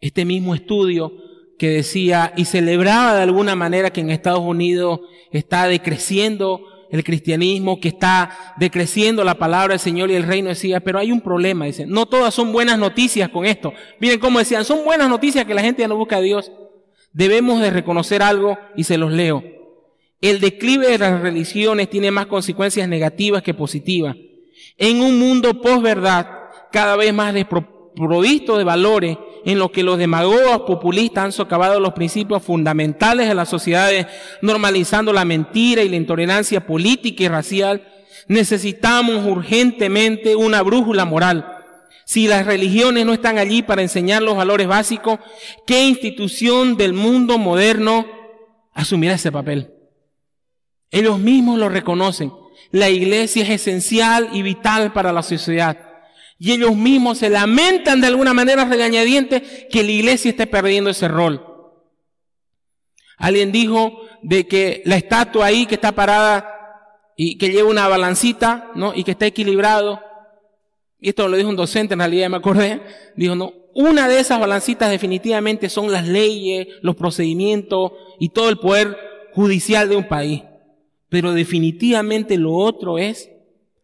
[0.00, 1.12] este mismo estudio
[1.60, 4.98] que decía y celebraba de alguna manera que en Estados Unidos
[5.30, 6.60] está decreciendo
[6.90, 11.12] el cristianismo, que está decreciendo la palabra del Señor y el reino, decía, pero hay
[11.12, 13.72] un problema, dice, no todas son buenas noticias con esto.
[14.00, 16.50] Miren cómo decían, son buenas noticias que la gente ya no busca a Dios,
[17.12, 19.44] debemos de reconocer algo y se los leo.
[20.20, 24.16] El declive de las religiones tiene más consecuencias negativas que positivas.
[24.78, 26.26] En un mundo posverdad,
[26.72, 27.32] cada vez más
[27.96, 33.34] desprovisto de valores, en lo que los demagogos populistas han socavado los principios fundamentales de
[33.34, 34.06] las sociedades,
[34.42, 37.88] normalizando la mentira y la intolerancia política y racial,
[38.28, 41.56] necesitamos urgentemente una brújula moral
[42.06, 45.18] si las religiones no están allí para enseñar los valores básicos,
[45.66, 48.06] ¿qué institución del mundo moderno
[48.72, 49.74] asumirá ese papel?
[50.92, 52.32] Ellos mismos lo reconocen.
[52.70, 55.78] la iglesia es esencial y vital para la sociedad.
[56.38, 61.08] Y ellos mismos se lamentan de alguna manera regañadiente que la iglesia esté perdiendo ese
[61.08, 61.44] rol.
[63.16, 66.52] Alguien dijo de que la estatua ahí que está parada
[67.16, 68.92] y que lleva una balancita, ¿no?
[68.94, 70.00] Y que está equilibrado.
[71.00, 72.82] Y esto lo dijo un docente, en realidad me acordé.
[73.16, 78.58] Dijo, no, una de esas balancitas definitivamente son las leyes, los procedimientos y todo el
[78.58, 78.96] poder
[79.32, 80.42] judicial de un país.
[81.08, 83.30] Pero definitivamente lo otro es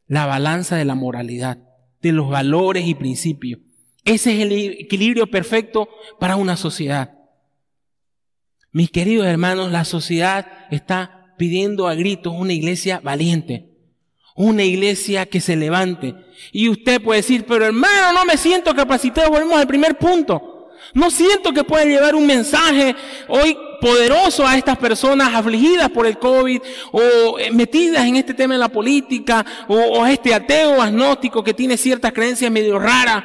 [0.06, 1.58] la balanza de la moralidad,
[2.02, 3.60] de los valores y principios.
[4.04, 5.88] Ese es el equilibrio perfecto
[6.18, 7.14] para una sociedad.
[8.72, 13.68] Mis queridos hermanos, la sociedad está pidiendo a gritos una iglesia valiente,
[14.34, 16.14] una iglesia que se levante.
[16.52, 20.70] Y usted puede decir, pero hermano, no me siento capacitado, volvemos al primer punto.
[20.94, 22.96] No siento que pueda llevar un mensaje
[23.28, 28.54] hoy poderoso a estas personas afligidas por el COVID o eh, metidas en este tema
[28.54, 33.24] de la política o, a este ateo agnóstico que tiene ciertas creencias medio raras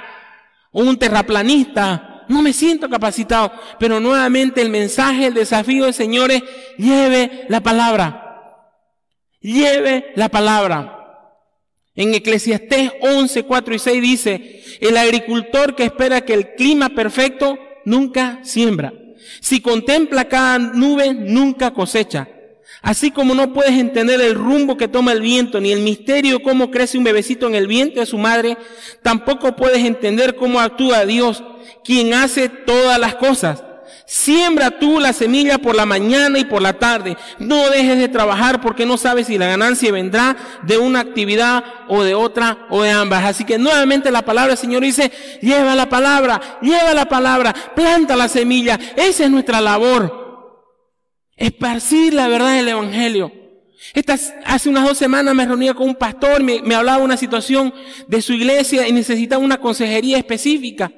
[0.71, 2.25] o un terraplanista.
[2.27, 6.43] No me siento capacitado, pero nuevamente el mensaje, el desafío del Señor es
[6.77, 8.23] lleve la palabra.
[9.39, 10.95] Lleve la palabra.
[11.93, 17.59] En Eclesiastés 11, 4 y 6 dice, el agricultor que espera que el clima perfecto
[17.85, 18.91] nunca siembra
[19.39, 22.27] si contempla cada nube, nunca cosecha.
[22.81, 26.69] Así como no puedes entender el rumbo que toma el viento, ni el misterio cómo
[26.69, 28.57] crece un bebecito en el vientre de su madre,
[29.01, 31.43] tampoco puedes entender cómo actúa Dios,
[31.83, 33.63] quien hace todas las cosas.
[34.09, 37.17] Siembra tú la semilla por la mañana y por la tarde.
[37.39, 42.03] No dejes de trabajar porque no sabes si la ganancia vendrá de una actividad o
[42.03, 43.25] de otra o de ambas.
[43.25, 48.15] Así que nuevamente la palabra del Señor dice, lleva la palabra, lleva la palabra, planta
[48.15, 48.79] la semilla.
[48.95, 50.63] Esa es nuestra labor.
[51.35, 53.33] Esparcir la verdad del Evangelio.
[53.93, 57.17] Estas, hace unas dos semanas me reunía con un pastor, me, me hablaba de una
[57.17, 57.73] situación
[58.07, 60.93] de su iglesia y necesitaba una consejería específica.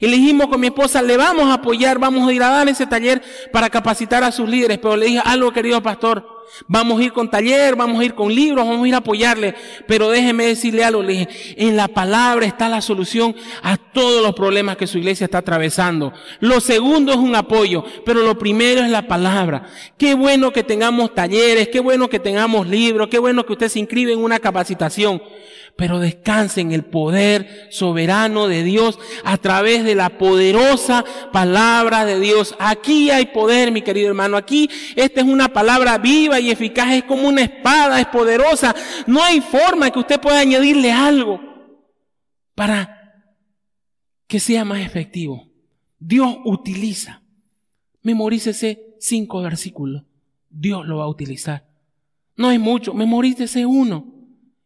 [0.00, 2.68] Y le dijimos con mi esposa, le vamos a apoyar, vamos a ir a dar
[2.68, 3.22] ese taller
[3.52, 4.78] para capacitar a sus líderes.
[4.78, 8.32] Pero le dije algo, querido pastor, vamos a ir con taller, vamos a ir con
[8.32, 9.54] libros, vamos a ir a apoyarle.
[9.86, 14.34] Pero déjeme decirle algo, le dije, en la palabra está la solución a todos los
[14.34, 16.12] problemas que su iglesia está atravesando.
[16.40, 19.66] Lo segundo es un apoyo, pero lo primero es la palabra.
[19.96, 23.80] Qué bueno que tengamos talleres, qué bueno que tengamos libros, qué bueno que usted se
[23.80, 25.20] inscribe en una capacitación
[25.78, 32.18] pero descanse en el poder soberano de Dios a través de la poderosa palabra de
[32.18, 32.56] Dios.
[32.58, 34.36] Aquí hay poder, mi querido hermano.
[34.36, 38.74] Aquí esta es una palabra viva y eficaz, es como una espada, es poderosa.
[39.06, 41.40] No hay forma que usted pueda añadirle algo
[42.56, 43.22] para
[44.26, 45.48] que sea más efectivo.
[46.00, 47.22] Dios utiliza.
[48.02, 50.02] Memorícese cinco versículos.
[50.50, 51.68] Dios lo va a utilizar.
[52.34, 54.17] No es mucho, memorícese uno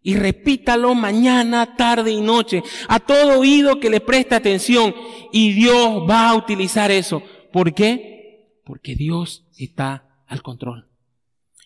[0.02, 4.94] y repítalo mañana, tarde y noche a todo oído que le preste atención
[5.32, 7.22] y Dios va a utilizar eso.
[7.52, 8.60] ¿Por qué?
[8.64, 10.88] Porque Dios está al control.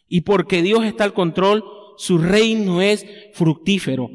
[0.08, 1.64] Y porque Dios está al control,
[1.96, 4.10] su reino es fructífero.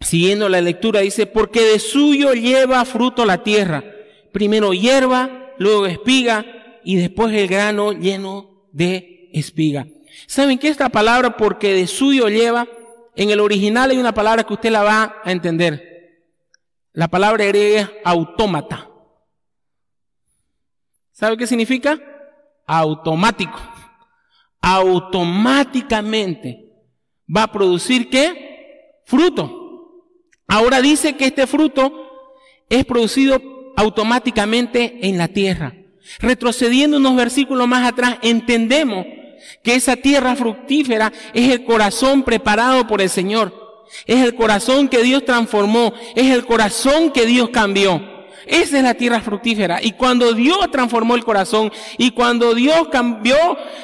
[0.00, 3.84] Siguiendo la lectura dice, porque de suyo lleva fruto la tierra.
[4.32, 6.44] Primero hierba, luego espiga
[6.84, 9.86] y después el grano lleno de espiga.
[10.26, 12.68] ¿Saben qué esta palabra porque de suyo lleva?
[13.16, 16.22] En el original hay una palabra que usted la va a entender.
[16.92, 18.88] La palabra griega es autómata.
[21.12, 22.00] ¿Sabe qué significa?
[22.66, 23.60] Automático.
[24.60, 26.72] Automáticamente
[27.34, 29.02] va a producir qué?
[29.06, 29.60] Fruto.
[30.46, 31.92] Ahora dice que este fruto
[32.68, 33.40] es producido
[33.76, 35.74] automáticamente en la tierra.
[36.18, 39.06] Retrocediendo unos versículos más atrás, entendemos
[39.62, 43.64] que esa tierra fructífera es el corazón preparado por el Señor.
[44.06, 45.94] Es el corazón que Dios transformó.
[46.14, 48.14] Es el corazón que Dios cambió.
[48.46, 49.80] Esa es la tierra fructífera.
[49.82, 53.36] Y cuando Dios transformó el corazón y cuando Dios cambió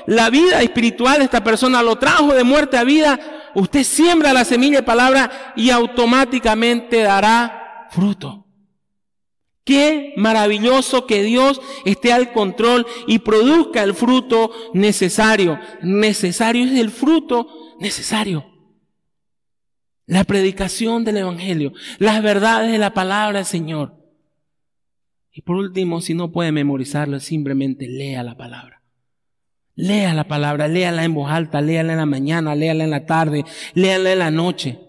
[0.07, 3.19] la vida espiritual de esta persona, lo trajo de muerte a vida,
[3.55, 8.47] usted siembra la semilla de palabra y automáticamente dará fruto.
[9.65, 15.59] Qué maravilloso que Dios esté al control y produzca el fruto necesario.
[15.83, 18.47] Necesario es el fruto necesario.
[20.07, 23.97] La predicación del Evangelio, las verdades de la palabra del Señor.
[25.33, 28.83] Y por último, si no puede memorizarlo, simplemente lea la palabra.
[29.77, 33.45] Lea la palabra, léala en voz alta, léala en la mañana, léala en la tarde,
[33.75, 34.81] léala en la noche.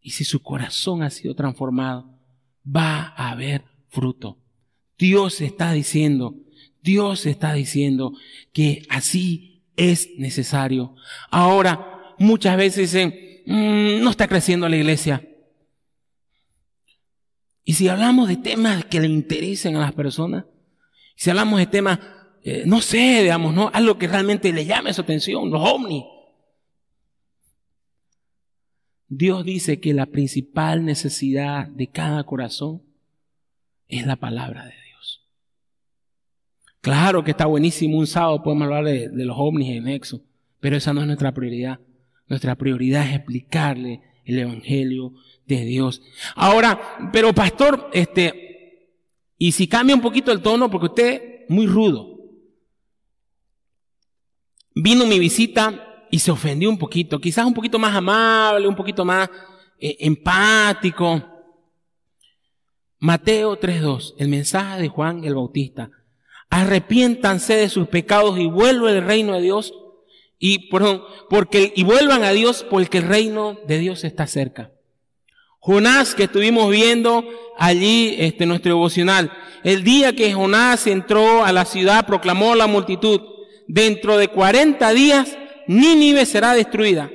[0.00, 2.13] Y si su corazón ha sido transformado,
[2.64, 4.38] va a haber fruto.
[4.98, 6.34] Dios está diciendo,
[6.82, 8.12] Dios está diciendo
[8.52, 10.94] que así es necesario.
[11.30, 13.14] Ahora, muchas veces dicen,
[13.46, 15.26] mm, no está creciendo la iglesia.
[17.64, 20.44] Y si hablamos de temas que le interesen a las personas,
[21.16, 21.98] si hablamos de temas,
[22.42, 23.70] eh, no sé, digamos, ¿no?
[23.72, 26.04] Algo que realmente le llame su atención, los ovnis.
[29.08, 32.82] Dios dice que la principal necesidad de cada corazón
[33.88, 35.22] es la palabra de Dios.
[36.80, 40.22] Claro que está buenísimo un sábado, podemos hablar de, los ovnis en Nexo,
[40.60, 41.80] pero esa no es nuestra prioridad.
[42.26, 45.12] Nuestra prioridad es explicarle el Evangelio
[45.46, 46.02] de Dios.
[46.34, 48.88] Ahora, pero pastor, este,
[49.36, 52.14] y si cambia un poquito el tono, porque usted muy rudo.
[54.74, 59.04] Vino mi visita y se ofendió un poquito, quizás un poquito más amable, un poquito
[59.04, 59.28] más
[59.78, 61.22] eh, empático.
[62.98, 65.90] Mateo 3.2, el mensaje de Juan el Bautista.
[66.48, 69.74] Arrepiéntanse de sus pecados y vuelvan al reino de Dios
[70.38, 74.70] y, perdón, porque, y vuelvan a Dios porque el reino de Dios está cerca.
[75.58, 77.24] Jonás que estuvimos viendo
[77.56, 79.32] allí, este, nuestro devocional.
[79.62, 83.20] El día que Jonás entró a la ciudad, proclamó a la multitud,
[83.66, 87.10] dentro de 40 días, Nínive será destruida.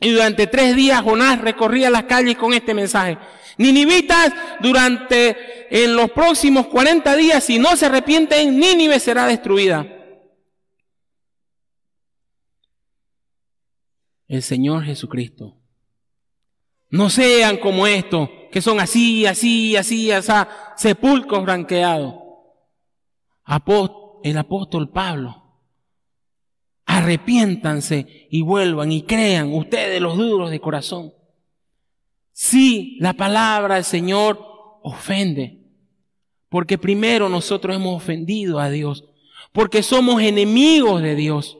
[0.00, 3.18] Y durante tres días Jonás recorría las calles con este mensaje.
[3.56, 5.36] Ninivitas, durante,
[5.70, 9.86] en los próximos 40 días, si no se arrepienten, Nínive será destruida.
[14.28, 15.56] El Señor Jesucristo
[16.90, 20.32] no sean como estos, que son así, así, así, así,
[20.76, 22.14] sepulcros branqueados.
[24.22, 25.47] el apóstol Pablo,
[26.88, 31.12] arrepiéntanse y vuelvan y crean ustedes los duros de corazón.
[32.32, 34.42] Sí, la palabra del Señor
[34.82, 35.58] ofende,
[36.48, 39.04] porque primero nosotros hemos ofendido a Dios,
[39.52, 41.58] porque somos enemigos de Dios.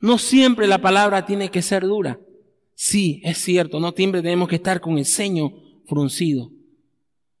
[0.00, 2.18] No siempre la palabra tiene que ser dura.
[2.74, 5.52] Sí, es cierto, no siempre tenemos que estar con el ceño
[5.86, 6.50] fruncido,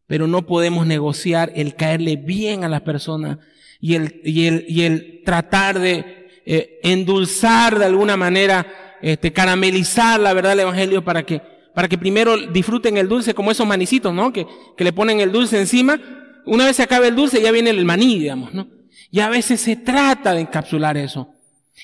[0.06, 3.38] pero no podemos negociar el caerle bien a las personas
[3.80, 10.18] y el, y el, y el tratar de eh, endulzar de alguna manera, este, caramelizar
[10.18, 11.40] la verdad del Evangelio para que,
[11.74, 14.32] para que primero disfruten el dulce como esos manicitos, ¿no?
[14.32, 16.00] Que, que le ponen el dulce encima.
[16.46, 18.66] Una vez se acaba el dulce ya viene el maní, digamos, ¿no?
[19.10, 21.28] Y a veces se trata de encapsular eso.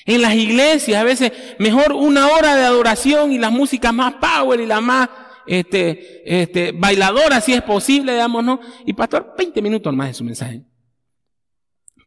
[0.05, 4.59] En las iglesias, a veces mejor una hora de adoración y las músicas más power
[4.59, 5.09] y las más
[5.47, 8.59] este, este, bailadoras, si es posible, digamos, ¿no?
[8.85, 10.63] Y pastor, 20 minutos más de su mensaje.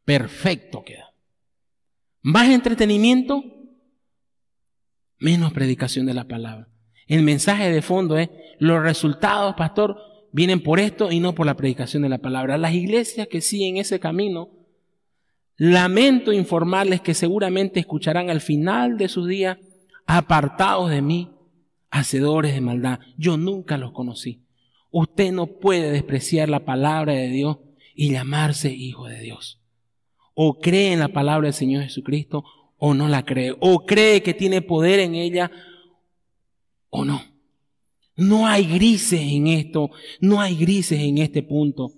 [0.08, 1.12] Perfecto queda.
[2.22, 3.44] Más entretenimiento,
[5.18, 6.68] menos predicación de la palabra.
[7.06, 9.98] El mensaje de fondo es, los resultados, pastor,
[10.32, 12.56] vienen por esto y no por la predicación de la palabra.
[12.56, 14.48] Las iglesias que siguen ese camino
[15.58, 19.58] Lamento informarles que seguramente escucharán al final de sus días,
[20.06, 21.32] apartados de mí,
[21.90, 23.00] hacedores de maldad.
[23.18, 24.46] Yo nunca los conocí.
[24.90, 27.58] Usted no puede despreciar la palabra de Dios
[27.94, 29.60] y llamarse hijo de Dios.
[30.40, 32.44] O cree en la palabra del Señor Jesucristo
[32.76, 33.56] o no la cree.
[33.58, 35.50] O cree que tiene poder en ella
[36.90, 37.20] o no.
[38.14, 41.90] No hay grises en esto, no hay grises en este punto.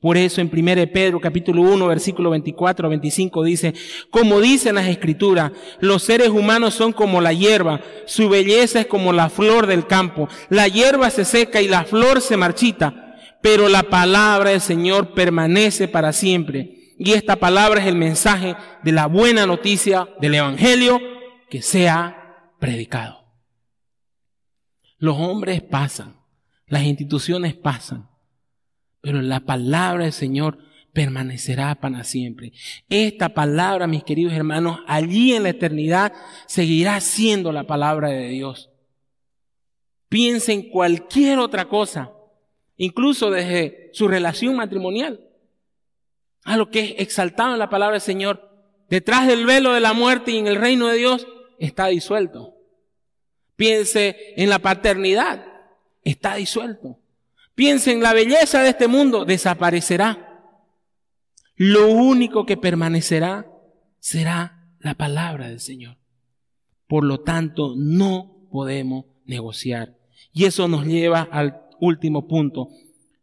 [0.00, 3.74] Por eso en 1 Pedro capítulo 1 versículo 24 a 25 dice,
[4.08, 9.12] como dicen las escrituras, los seres humanos son como la hierba, su belleza es como
[9.12, 10.30] la flor del campo.
[10.48, 15.88] La hierba se seca y la flor se marchita, pero la palabra del Señor permanece
[15.88, 16.81] para siempre.
[16.98, 21.00] Y esta palabra es el mensaje de la buena noticia del Evangelio
[21.48, 23.24] que sea predicado.
[24.98, 26.20] Los hombres pasan,
[26.66, 28.08] las instituciones pasan,
[29.00, 30.58] pero la palabra del Señor
[30.92, 32.52] permanecerá para siempre.
[32.88, 36.12] Esta palabra, mis queridos hermanos, allí en la eternidad
[36.46, 38.70] seguirá siendo la palabra de Dios.
[40.08, 42.12] Piensen cualquier otra cosa,
[42.76, 45.31] incluso desde su relación matrimonial,
[46.44, 48.50] a lo que es exaltado en la palabra del Señor.
[48.88, 51.26] Detrás del velo de la muerte y en el reino de Dios
[51.58, 52.54] está disuelto.
[53.56, 55.44] Piense en la paternidad,
[56.02, 56.98] está disuelto.
[57.54, 60.28] Piensen, la belleza de este mundo desaparecerá.
[61.54, 63.46] Lo único que permanecerá
[63.98, 65.98] será la palabra del Señor.
[66.88, 69.96] Por lo tanto, no podemos negociar.
[70.32, 72.68] Y eso nos lleva al último punto.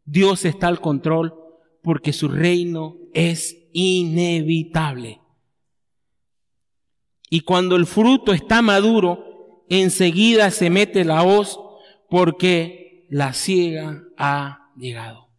[0.06, 1.34] Dios está al control
[1.82, 5.22] porque su reino es inevitable.
[7.30, 11.60] Y cuando el fruto está maduro, enseguida se mete la hoz
[12.10, 15.30] porque la ciega ha llegado.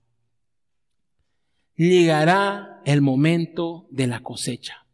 [1.76, 4.86] Llegará el momento de la cosecha.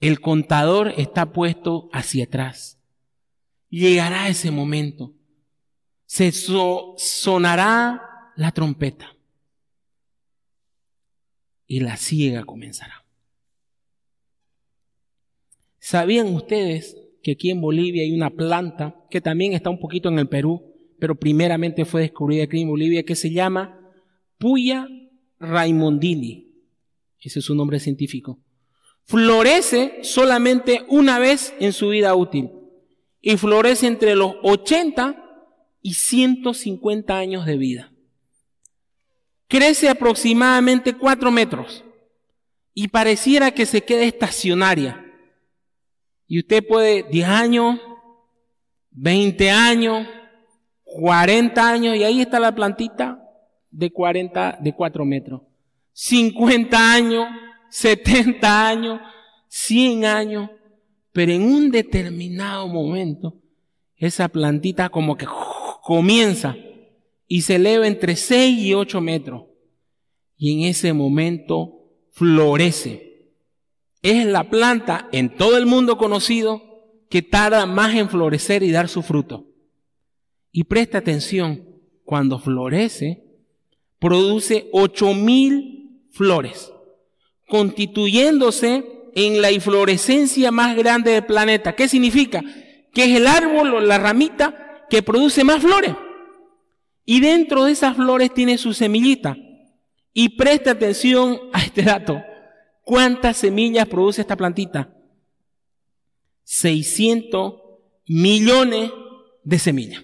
[0.00, 2.78] El contador está puesto hacia atrás.
[3.68, 5.12] Llegará ese momento.
[6.06, 9.17] Se sonará la trompeta.
[11.68, 13.04] Y la ciega comenzará.
[15.78, 20.18] ¿Sabían ustedes que aquí en Bolivia hay una planta que también está un poquito en
[20.18, 23.78] el Perú, pero primeramente fue descubierta aquí en Bolivia, que se llama
[24.38, 24.88] Puya
[25.38, 26.48] raimondini?
[27.20, 28.40] Ese es su nombre científico.
[29.04, 32.50] Florece solamente una vez en su vida útil
[33.20, 35.24] y florece entre los 80
[35.82, 37.92] y 150 años de vida.
[39.48, 41.84] Crece aproximadamente 4 metros
[42.74, 45.04] y pareciera que se queda estacionaria.
[46.26, 47.80] Y usted puede 10 años,
[48.90, 50.06] 20 años,
[50.84, 53.24] 40 años, y ahí está la plantita
[53.70, 55.40] de 40, de 4 metros.
[55.92, 57.26] 50 años,
[57.70, 59.00] 70 años,
[59.48, 60.50] 100 años,
[61.12, 63.34] pero en un determinado momento,
[63.96, 65.26] esa plantita como que
[65.82, 66.54] comienza
[67.28, 69.44] y se eleva entre 6 y 8 metros.
[70.36, 73.28] Y en ese momento florece.
[74.02, 76.62] Es la planta en todo el mundo conocido
[77.10, 79.46] que tarda más en florecer y dar su fruto.
[80.50, 81.64] Y presta atención,
[82.04, 83.24] cuando florece,
[83.98, 86.72] produce ocho mil flores,
[87.46, 91.74] constituyéndose en la inflorescencia más grande del planeta.
[91.74, 92.42] ¿Qué significa?
[92.94, 95.94] Que es el árbol o la ramita que produce más flores.
[97.10, 99.34] Y dentro de esas flores tiene su semillita.
[100.12, 102.22] Y presta atención a este dato.
[102.84, 104.94] ¿Cuántas semillas produce esta plantita?
[106.44, 107.54] 600
[108.08, 108.90] millones
[109.42, 110.02] de semillas.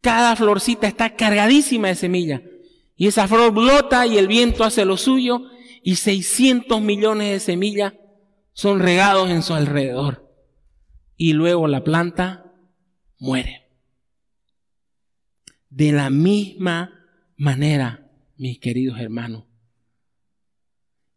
[0.00, 2.40] Cada florcita está cargadísima de semillas.
[2.96, 5.42] Y esa flor blota y el viento hace lo suyo
[5.82, 7.92] y 600 millones de semillas
[8.54, 10.26] son regados en su alrededor.
[11.18, 12.54] Y luego la planta
[13.18, 13.67] muere.
[15.70, 16.92] De la misma
[17.36, 19.44] manera, mis queridos hermanos,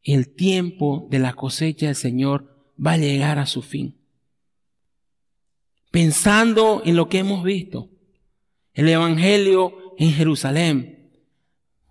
[0.04, 3.98] el tiempo de la cosecha del Señor va a llegar a su fin.
[5.92, 7.90] Pensando en lo que hemos visto,
[8.74, 11.12] el Evangelio en Jerusalén,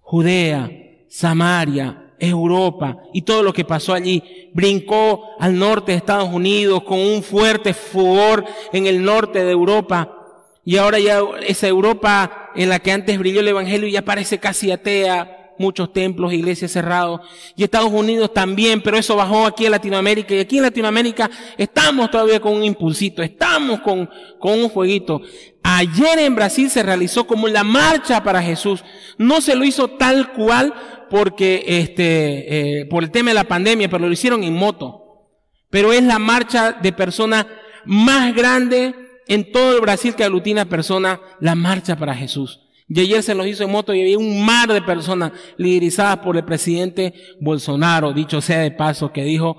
[0.00, 0.70] Judea,
[1.08, 4.50] Samaria, Europa y todo lo que pasó allí.
[4.52, 10.16] Brincó al norte de Estados Unidos con un fuerte furor en el norte de Europa.
[10.64, 14.70] Y ahora ya esa Europa en la que antes brilló el Evangelio ya parece casi
[14.70, 17.20] atea, muchos templos, iglesias cerrados.
[17.54, 20.34] Y Estados Unidos también, pero eso bajó aquí en Latinoamérica.
[20.34, 25.20] Y aquí en Latinoamérica estamos todavía con un impulsito, estamos con, con un jueguito.
[25.62, 28.82] Ayer en Brasil se realizó como la marcha para Jesús.
[29.18, 30.72] No se lo hizo tal cual
[31.10, 35.28] porque este, eh, por el tema de la pandemia, pero lo hicieron en moto.
[35.68, 37.46] Pero es la marcha de personas
[37.84, 42.60] más grande en todo el Brasil que aglutina personas, la marcha para Jesús.
[42.88, 46.36] Y ayer se los hizo en moto y había un mar de personas liderizadas por
[46.36, 49.56] el presidente Bolsonaro, dicho sea de paso, que dijo,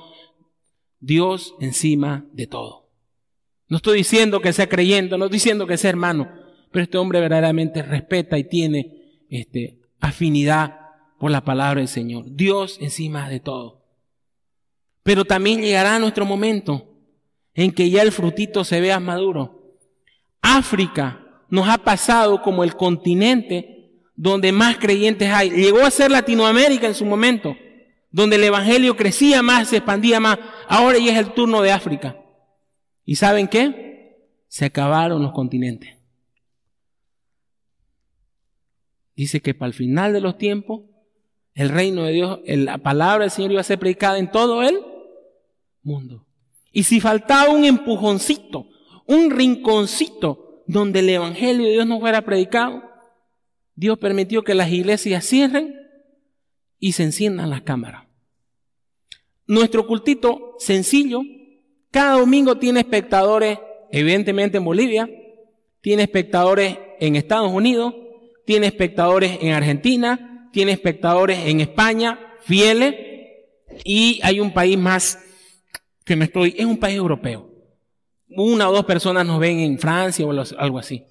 [0.99, 2.89] Dios encima de todo.
[3.69, 6.29] No estoy diciendo que sea creyente, no estoy diciendo que sea hermano,
[6.71, 10.77] pero este hombre verdaderamente respeta y tiene este, afinidad
[11.17, 12.25] por la palabra del Señor.
[12.27, 13.85] Dios encima de todo.
[15.03, 16.90] Pero también llegará nuestro momento
[17.53, 19.77] en que ya el frutito se vea maduro.
[20.41, 23.81] África nos ha pasado como el continente
[24.15, 25.49] donde más creyentes hay.
[25.49, 27.55] Llegó a ser Latinoamérica en su momento,
[28.11, 30.37] donde el Evangelio crecía más, se expandía más.
[30.67, 32.17] Ahora ya es el turno de África.
[33.05, 34.17] ¿Y saben qué?
[34.47, 35.97] Se acabaron los continentes.
[39.15, 40.83] Dice que para el final de los tiempos,
[41.53, 44.79] el reino de Dios, la palabra del Señor iba a ser predicada en todo el
[45.83, 46.25] mundo.
[46.71, 48.67] Y si faltaba un empujoncito,
[49.05, 52.83] un rinconcito donde el Evangelio de Dios no fuera predicado,
[53.75, 55.75] Dios permitió que las iglesias cierren
[56.79, 58.05] y se enciendan las cámaras.
[59.47, 61.21] Nuestro cultito sencillo,
[61.89, 63.59] cada domingo tiene espectadores,
[63.91, 65.09] evidentemente en Bolivia,
[65.81, 67.93] tiene espectadores en Estados Unidos,
[68.45, 72.95] tiene espectadores en Argentina, tiene espectadores en España, fieles,
[73.83, 75.17] y hay un país más
[76.03, 77.51] que me estoy, es un país europeo
[78.35, 81.03] una o dos personas nos ven en Francia o algo así.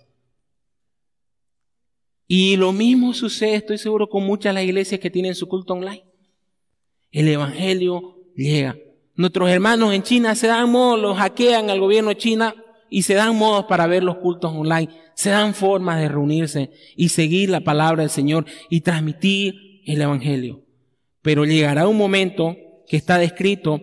[2.27, 5.75] Y lo mismo sucede, estoy seguro, con muchas de las iglesias que tienen su culto
[5.75, 6.05] online.
[7.11, 8.77] El Evangelio llega.
[9.17, 12.55] Nuestros hermanos en China se dan modos, los hackean al gobierno de China
[12.89, 14.89] y se dan modos para ver los cultos online.
[15.15, 20.63] Se dan formas de reunirse y seguir la palabra del Señor y transmitir el Evangelio.
[21.21, 23.83] Pero llegará un momento que está descrito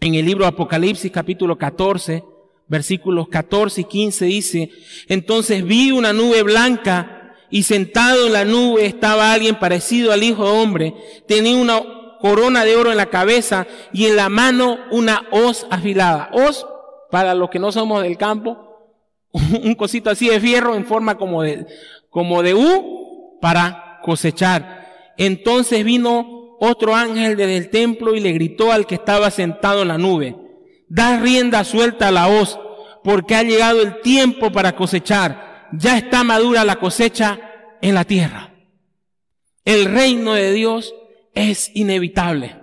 [0.00, 2.24] en el libro Apocalipsis capítulo 14,
[2.66, 4.70] versículos 14 y 15 dice,
[5.08, 10.44] entonces vi una nube blanca y sentado en la nube estaba alguien parecido al Hijo
[10.44, 10.94] de Hombre,
[11.26, 11.82] tenía una
[12.20, 16.30] corona de oro en la cabeza y en la mano una hoz afilada.
[16.32, 16.66] Hoz,
[17.10, 18.78] para los que no somos del campo,
[19.32, 21.66] un cosito así de fierro en forma como de,
[22.08, 25.12] como de U para cosechar.
[25.16, 29.88] Entonces vino otro ángel desde el templo y le gritó al que estaba sentado en
[29.88, 30.36] la nube,
[30.88, 32.60] da rienda suelta a la hoz,
[33.02, 35.68] porque ha llegado el tiempo para cosechar.
[35.72, 37.40] Ya está madura la cosecha
[37.80, 38.52] en la tierra.
[39.64, 40.94] El reino de Dios
[41.34, 42.56] es inevitable.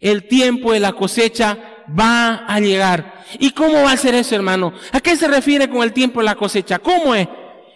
[0.00, 3.24] El tiempo de la cosecha va a llegar.
[3.38, 4.72] ¿Y cómo va a ser eso, hermano?
[4.92, 6.78] ¿A qué se refiere con el tiempo de la cosecha?
[6.78, 7.28] ¿Cómo es?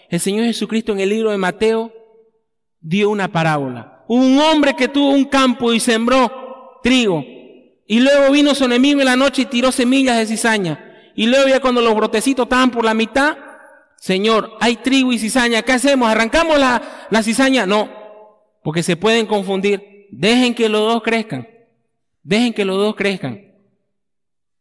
[0.09, 1.93] El Señor Jesucristo en el libro de Mateo
[2.81, 4.00] dio una parábola.
[4.13, 7.25] Un hombre que tuvo un campo y sembró trigo.
[7.87, 11.13] Y luego vino su enemigo en la noche y tiró semillas de cizaña.
[11.15, 13.39] Y luego ya cuando los brotecitos estaban por la mitad,
[13.99, 16.09] Señor, hay trigo y cizaña, ¿qué hacemos?
[16.09, 17.67] ¿Arrancamos la, la cizaña?
[17.67, 17.89] No,
[18.65, 20.09] porque se pueden confundir.
[20.11, 21.47] Dejen que los dos crezcan.
[22.25, 23.41] Dejen que los dos crezcan.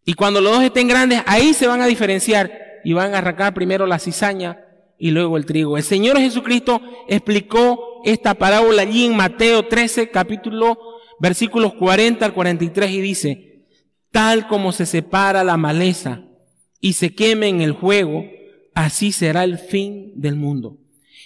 [0.05, 2.51] Y cuando los dos estén grandes, ahí se van a diferenciar
[2.83, 4.63] y van a arrancar primero la cizaña
[4.99, 5.77] y luego el trigo.
[5.77, 10.77] El Señor Jesucristo explicó esta parábola allí en Mateo 13, capítulo,
[11.19, 13.65] versículos 40 al 43 y dice,
[14.11, 16.21] tal como se separa la maleza
[16.81, 18.25] y se queme en el fuego,
[18.75, 20.77] así será el fin del mundo.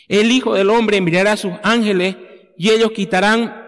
[0.08, 2.16] El Hijo del Hombre enviará a sus ángeles
[2.58, 3.64] y ellos quitarán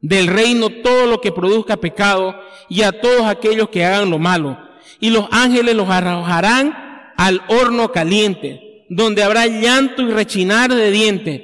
[0.00, 2.34] del reino todo lo que produzca pecado
[2.68, 4.58] y a todos aquellos que hagan lo malo.
[5.00, 11.42] Y los ángeles los arrojarán al horno caliente, donde habrá llanto y rechinar de dientes.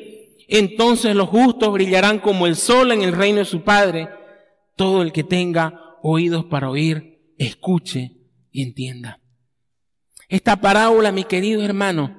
[0.49, 4.09] Entonces los justos brillarán como el sol en el reino de su Padre.
[4.76, 8.12] Todo el que tenga oídos para oír, escuche
[8.51, 9.20] y entienda.
[10.28, 12.16] Esta parábola, mi querido hermano,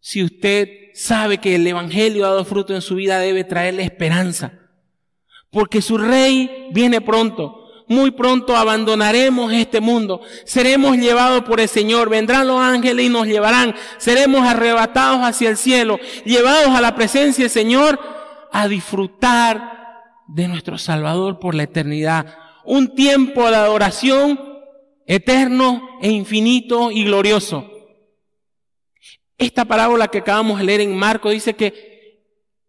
[0.00, 4.60] si usted sabe que el Evangelio ha dado fruto en su vida, debe traerle esperanza.
[5.50, 7.63] Porque su rey viene pronto.
[7.86, 10.22] Muy pronto abandonaremos este mundo.
[10.44, 12.08] Seremos llevados por el Señor.
[12.08, 13.74] Vendrán los ángeles y nos llevarán.
[13.98, 17.98] Seremos arrebatados hacia el cielo, llevados a la presencia del Señor
[18.50, 22.38] a disfrutar de nuestro Salvador por la eternidad.
[22.64, 24.40] Un tiempo de adoración
[25.06, 27.70] eterno e infinito y glorioso.
[29.36, 31.94] Esta parábola que acabamos de leer en Marco dice que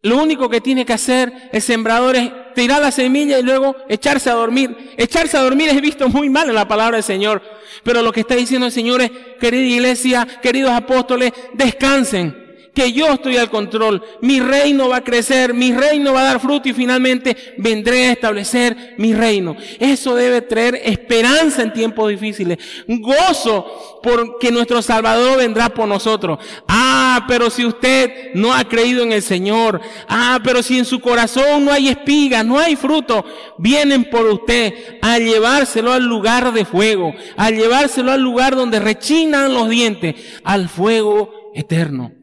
[0.01, 4.29] lo único que tiene que hacer el sembrador es tirar la semilla y luego echarse
[4.29, 4.93] a dormir.
[4.97, 7.41] Echarse a dormir es visto muy mal en la palabra del Señor.
[7.83, 12.44] Pero lo que está diciendo el Señor es, querida iglesia, queridos apóstoles, descansen
[12.75, 14.03] que yo estoy al control.
[14.21, 18.11] Mi reino va a crecer, mi reino va a dar fruto y finalmente vendré a
[18.11, 19.55] establecer mi reino.
[19.79, 22.57] Eso debe traer esperanza en tiempos difíciles,
[22.87, 26.37] gozo porque nuestro Salvador vendrá por nosotros.
[26.67, 30.99] Ah, pero si usted no ha creído en el Señor, ah, pero si en su
[30.99, 33.25] corazón no hay espigas, no hay fruto,
[33.57, 39.53] vienen por usted a llevárselo al lugar de fuego, a llevárselo al lugar donde rechinan
[39.53, 42.14] los dientes, al fuego eterno.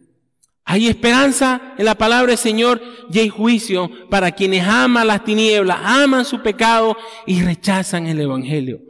[0.73, 2.81] Hay esperanza en la palabra del Señor
[3.12, 6.97] y hay juicio para quienes aman las tinieblas, aman su pecado
[7.27, 8.81] y rechazan el Evangelio.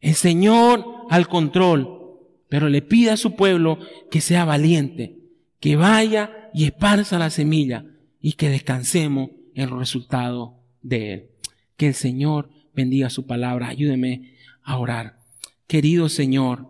[0.00, 3.78] El Señor al control, pero le pide a su pueblo
[4.10, 5.20] que sea valiente,
[5.60, 7.84] que vaya y esparza la semilla
[8.20, 11.30] y que descansemos en el resultado de él.
[11.76, 13.68] Que el Señor bendiga su palabra.
[13.68, 15.20] Ayúdeme a orar.
[15.68, 16.66] Querido Señor,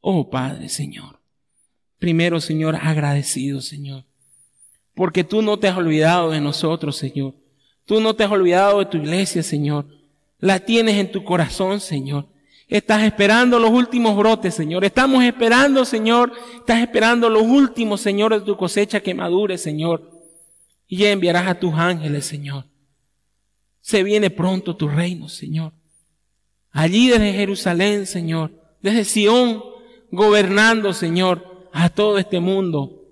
[0.00, 1.15] oh Padre Señor.
[1.98, 4.04] Primero, Señor, agradecido, Señor.
[4.94, 7.34] Porque tú no te has olvidado de nosotros, Señor.
[7.84, 9.86] Tú no te has olvidado de tu iglesia, Señor.
[10.38, 12.28] La tienes en tu corazón, Señor.
[12.68, 14.84] Estás esperando los últimos brotes, Señor.
[14.84, 16.32] Estamos esperando, Señor.
[16.56, 20.10] Estás esperando los últimos, Señor, de tu cosecha que madure, Señor.
[20.88, 22.64] Y ya enviarás a tus ángeles, Señor.
[23.80, 25.72] Se viene pronto tu reino, Señor.
[26.72, 28.50] Allí desde Jerusalén, Señor.
[28.82, 29.62] Desde Sión,
[30.10, 33.02] gobernando, Señor a todo este mundo.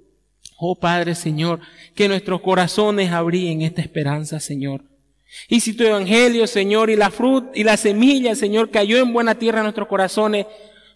[0.57, 1.61] Oh Padre Señor,
[1.95, 4.83] que nuestros corazones abríen esta esperanza, Señor.
[5.49, 9.35] Y si tu evangelio, Señor, y la fruta y la semilla, Señor, cayó en buena
[9.35, 10.47] tierra en nuestros corazones,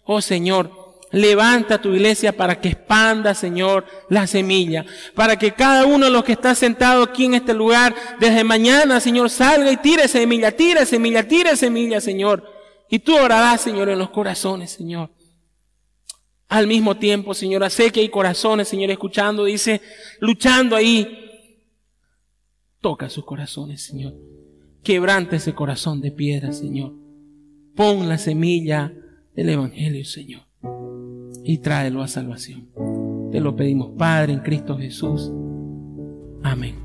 [0.05, 0.71] oh Señor,
[1.11, 6.23] levanta tu iglesia para que expanda, Señor, la semilla, para que cada uno de los
[6.23, 10.85] que está sentado aquí en este lugar, desde mañana, Señor, salga y tire semilla, tire
[10.85, 12.43] semilla, tire semilla, Señor.
[12.89, 15.11] Y tú orarás, Señor, en los corazones, Señor.
[16.49, 19.81] Al mismo tiempo, Señora, sé que hay corazones, Señor, escuchando, dice,
[20.19, 21.07] luchando ahí.
[22.81, 24.15] Toca sus corazones, Señor.
[24.81, 26.95] Quebranta ese corazón de piedra, Señor.
[27.75, 28.91] Pon la semilla
[29.35, 30.41] del Evangelio, Señor.
[31.43, 32.67] Y tráelo a salvación.
[33.31, 35.31] Te lo pedimos, Padre, en Cristo Jesús.
[36.41, 36.75] Amén.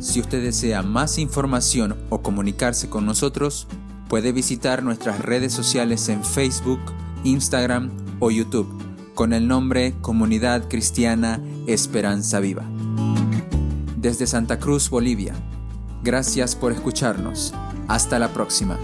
[0.00, 3.68] Si usted desea más información o comunicarse con nosotros,
[4.10, 6.80] puede visitar nuestras redes sociales en Facebook,
[7.22, 8.68] Instagram o YouTube
[9.14, 12.64] con el nombre Comunidad Cristiana Esperanza Viva.
[13.96, 15.34] Desde Santa Cruz, Bolivia.
[16.02, 17.54] Gracias por escucharnos.
[17.86, 18.78] Hasta la próxima.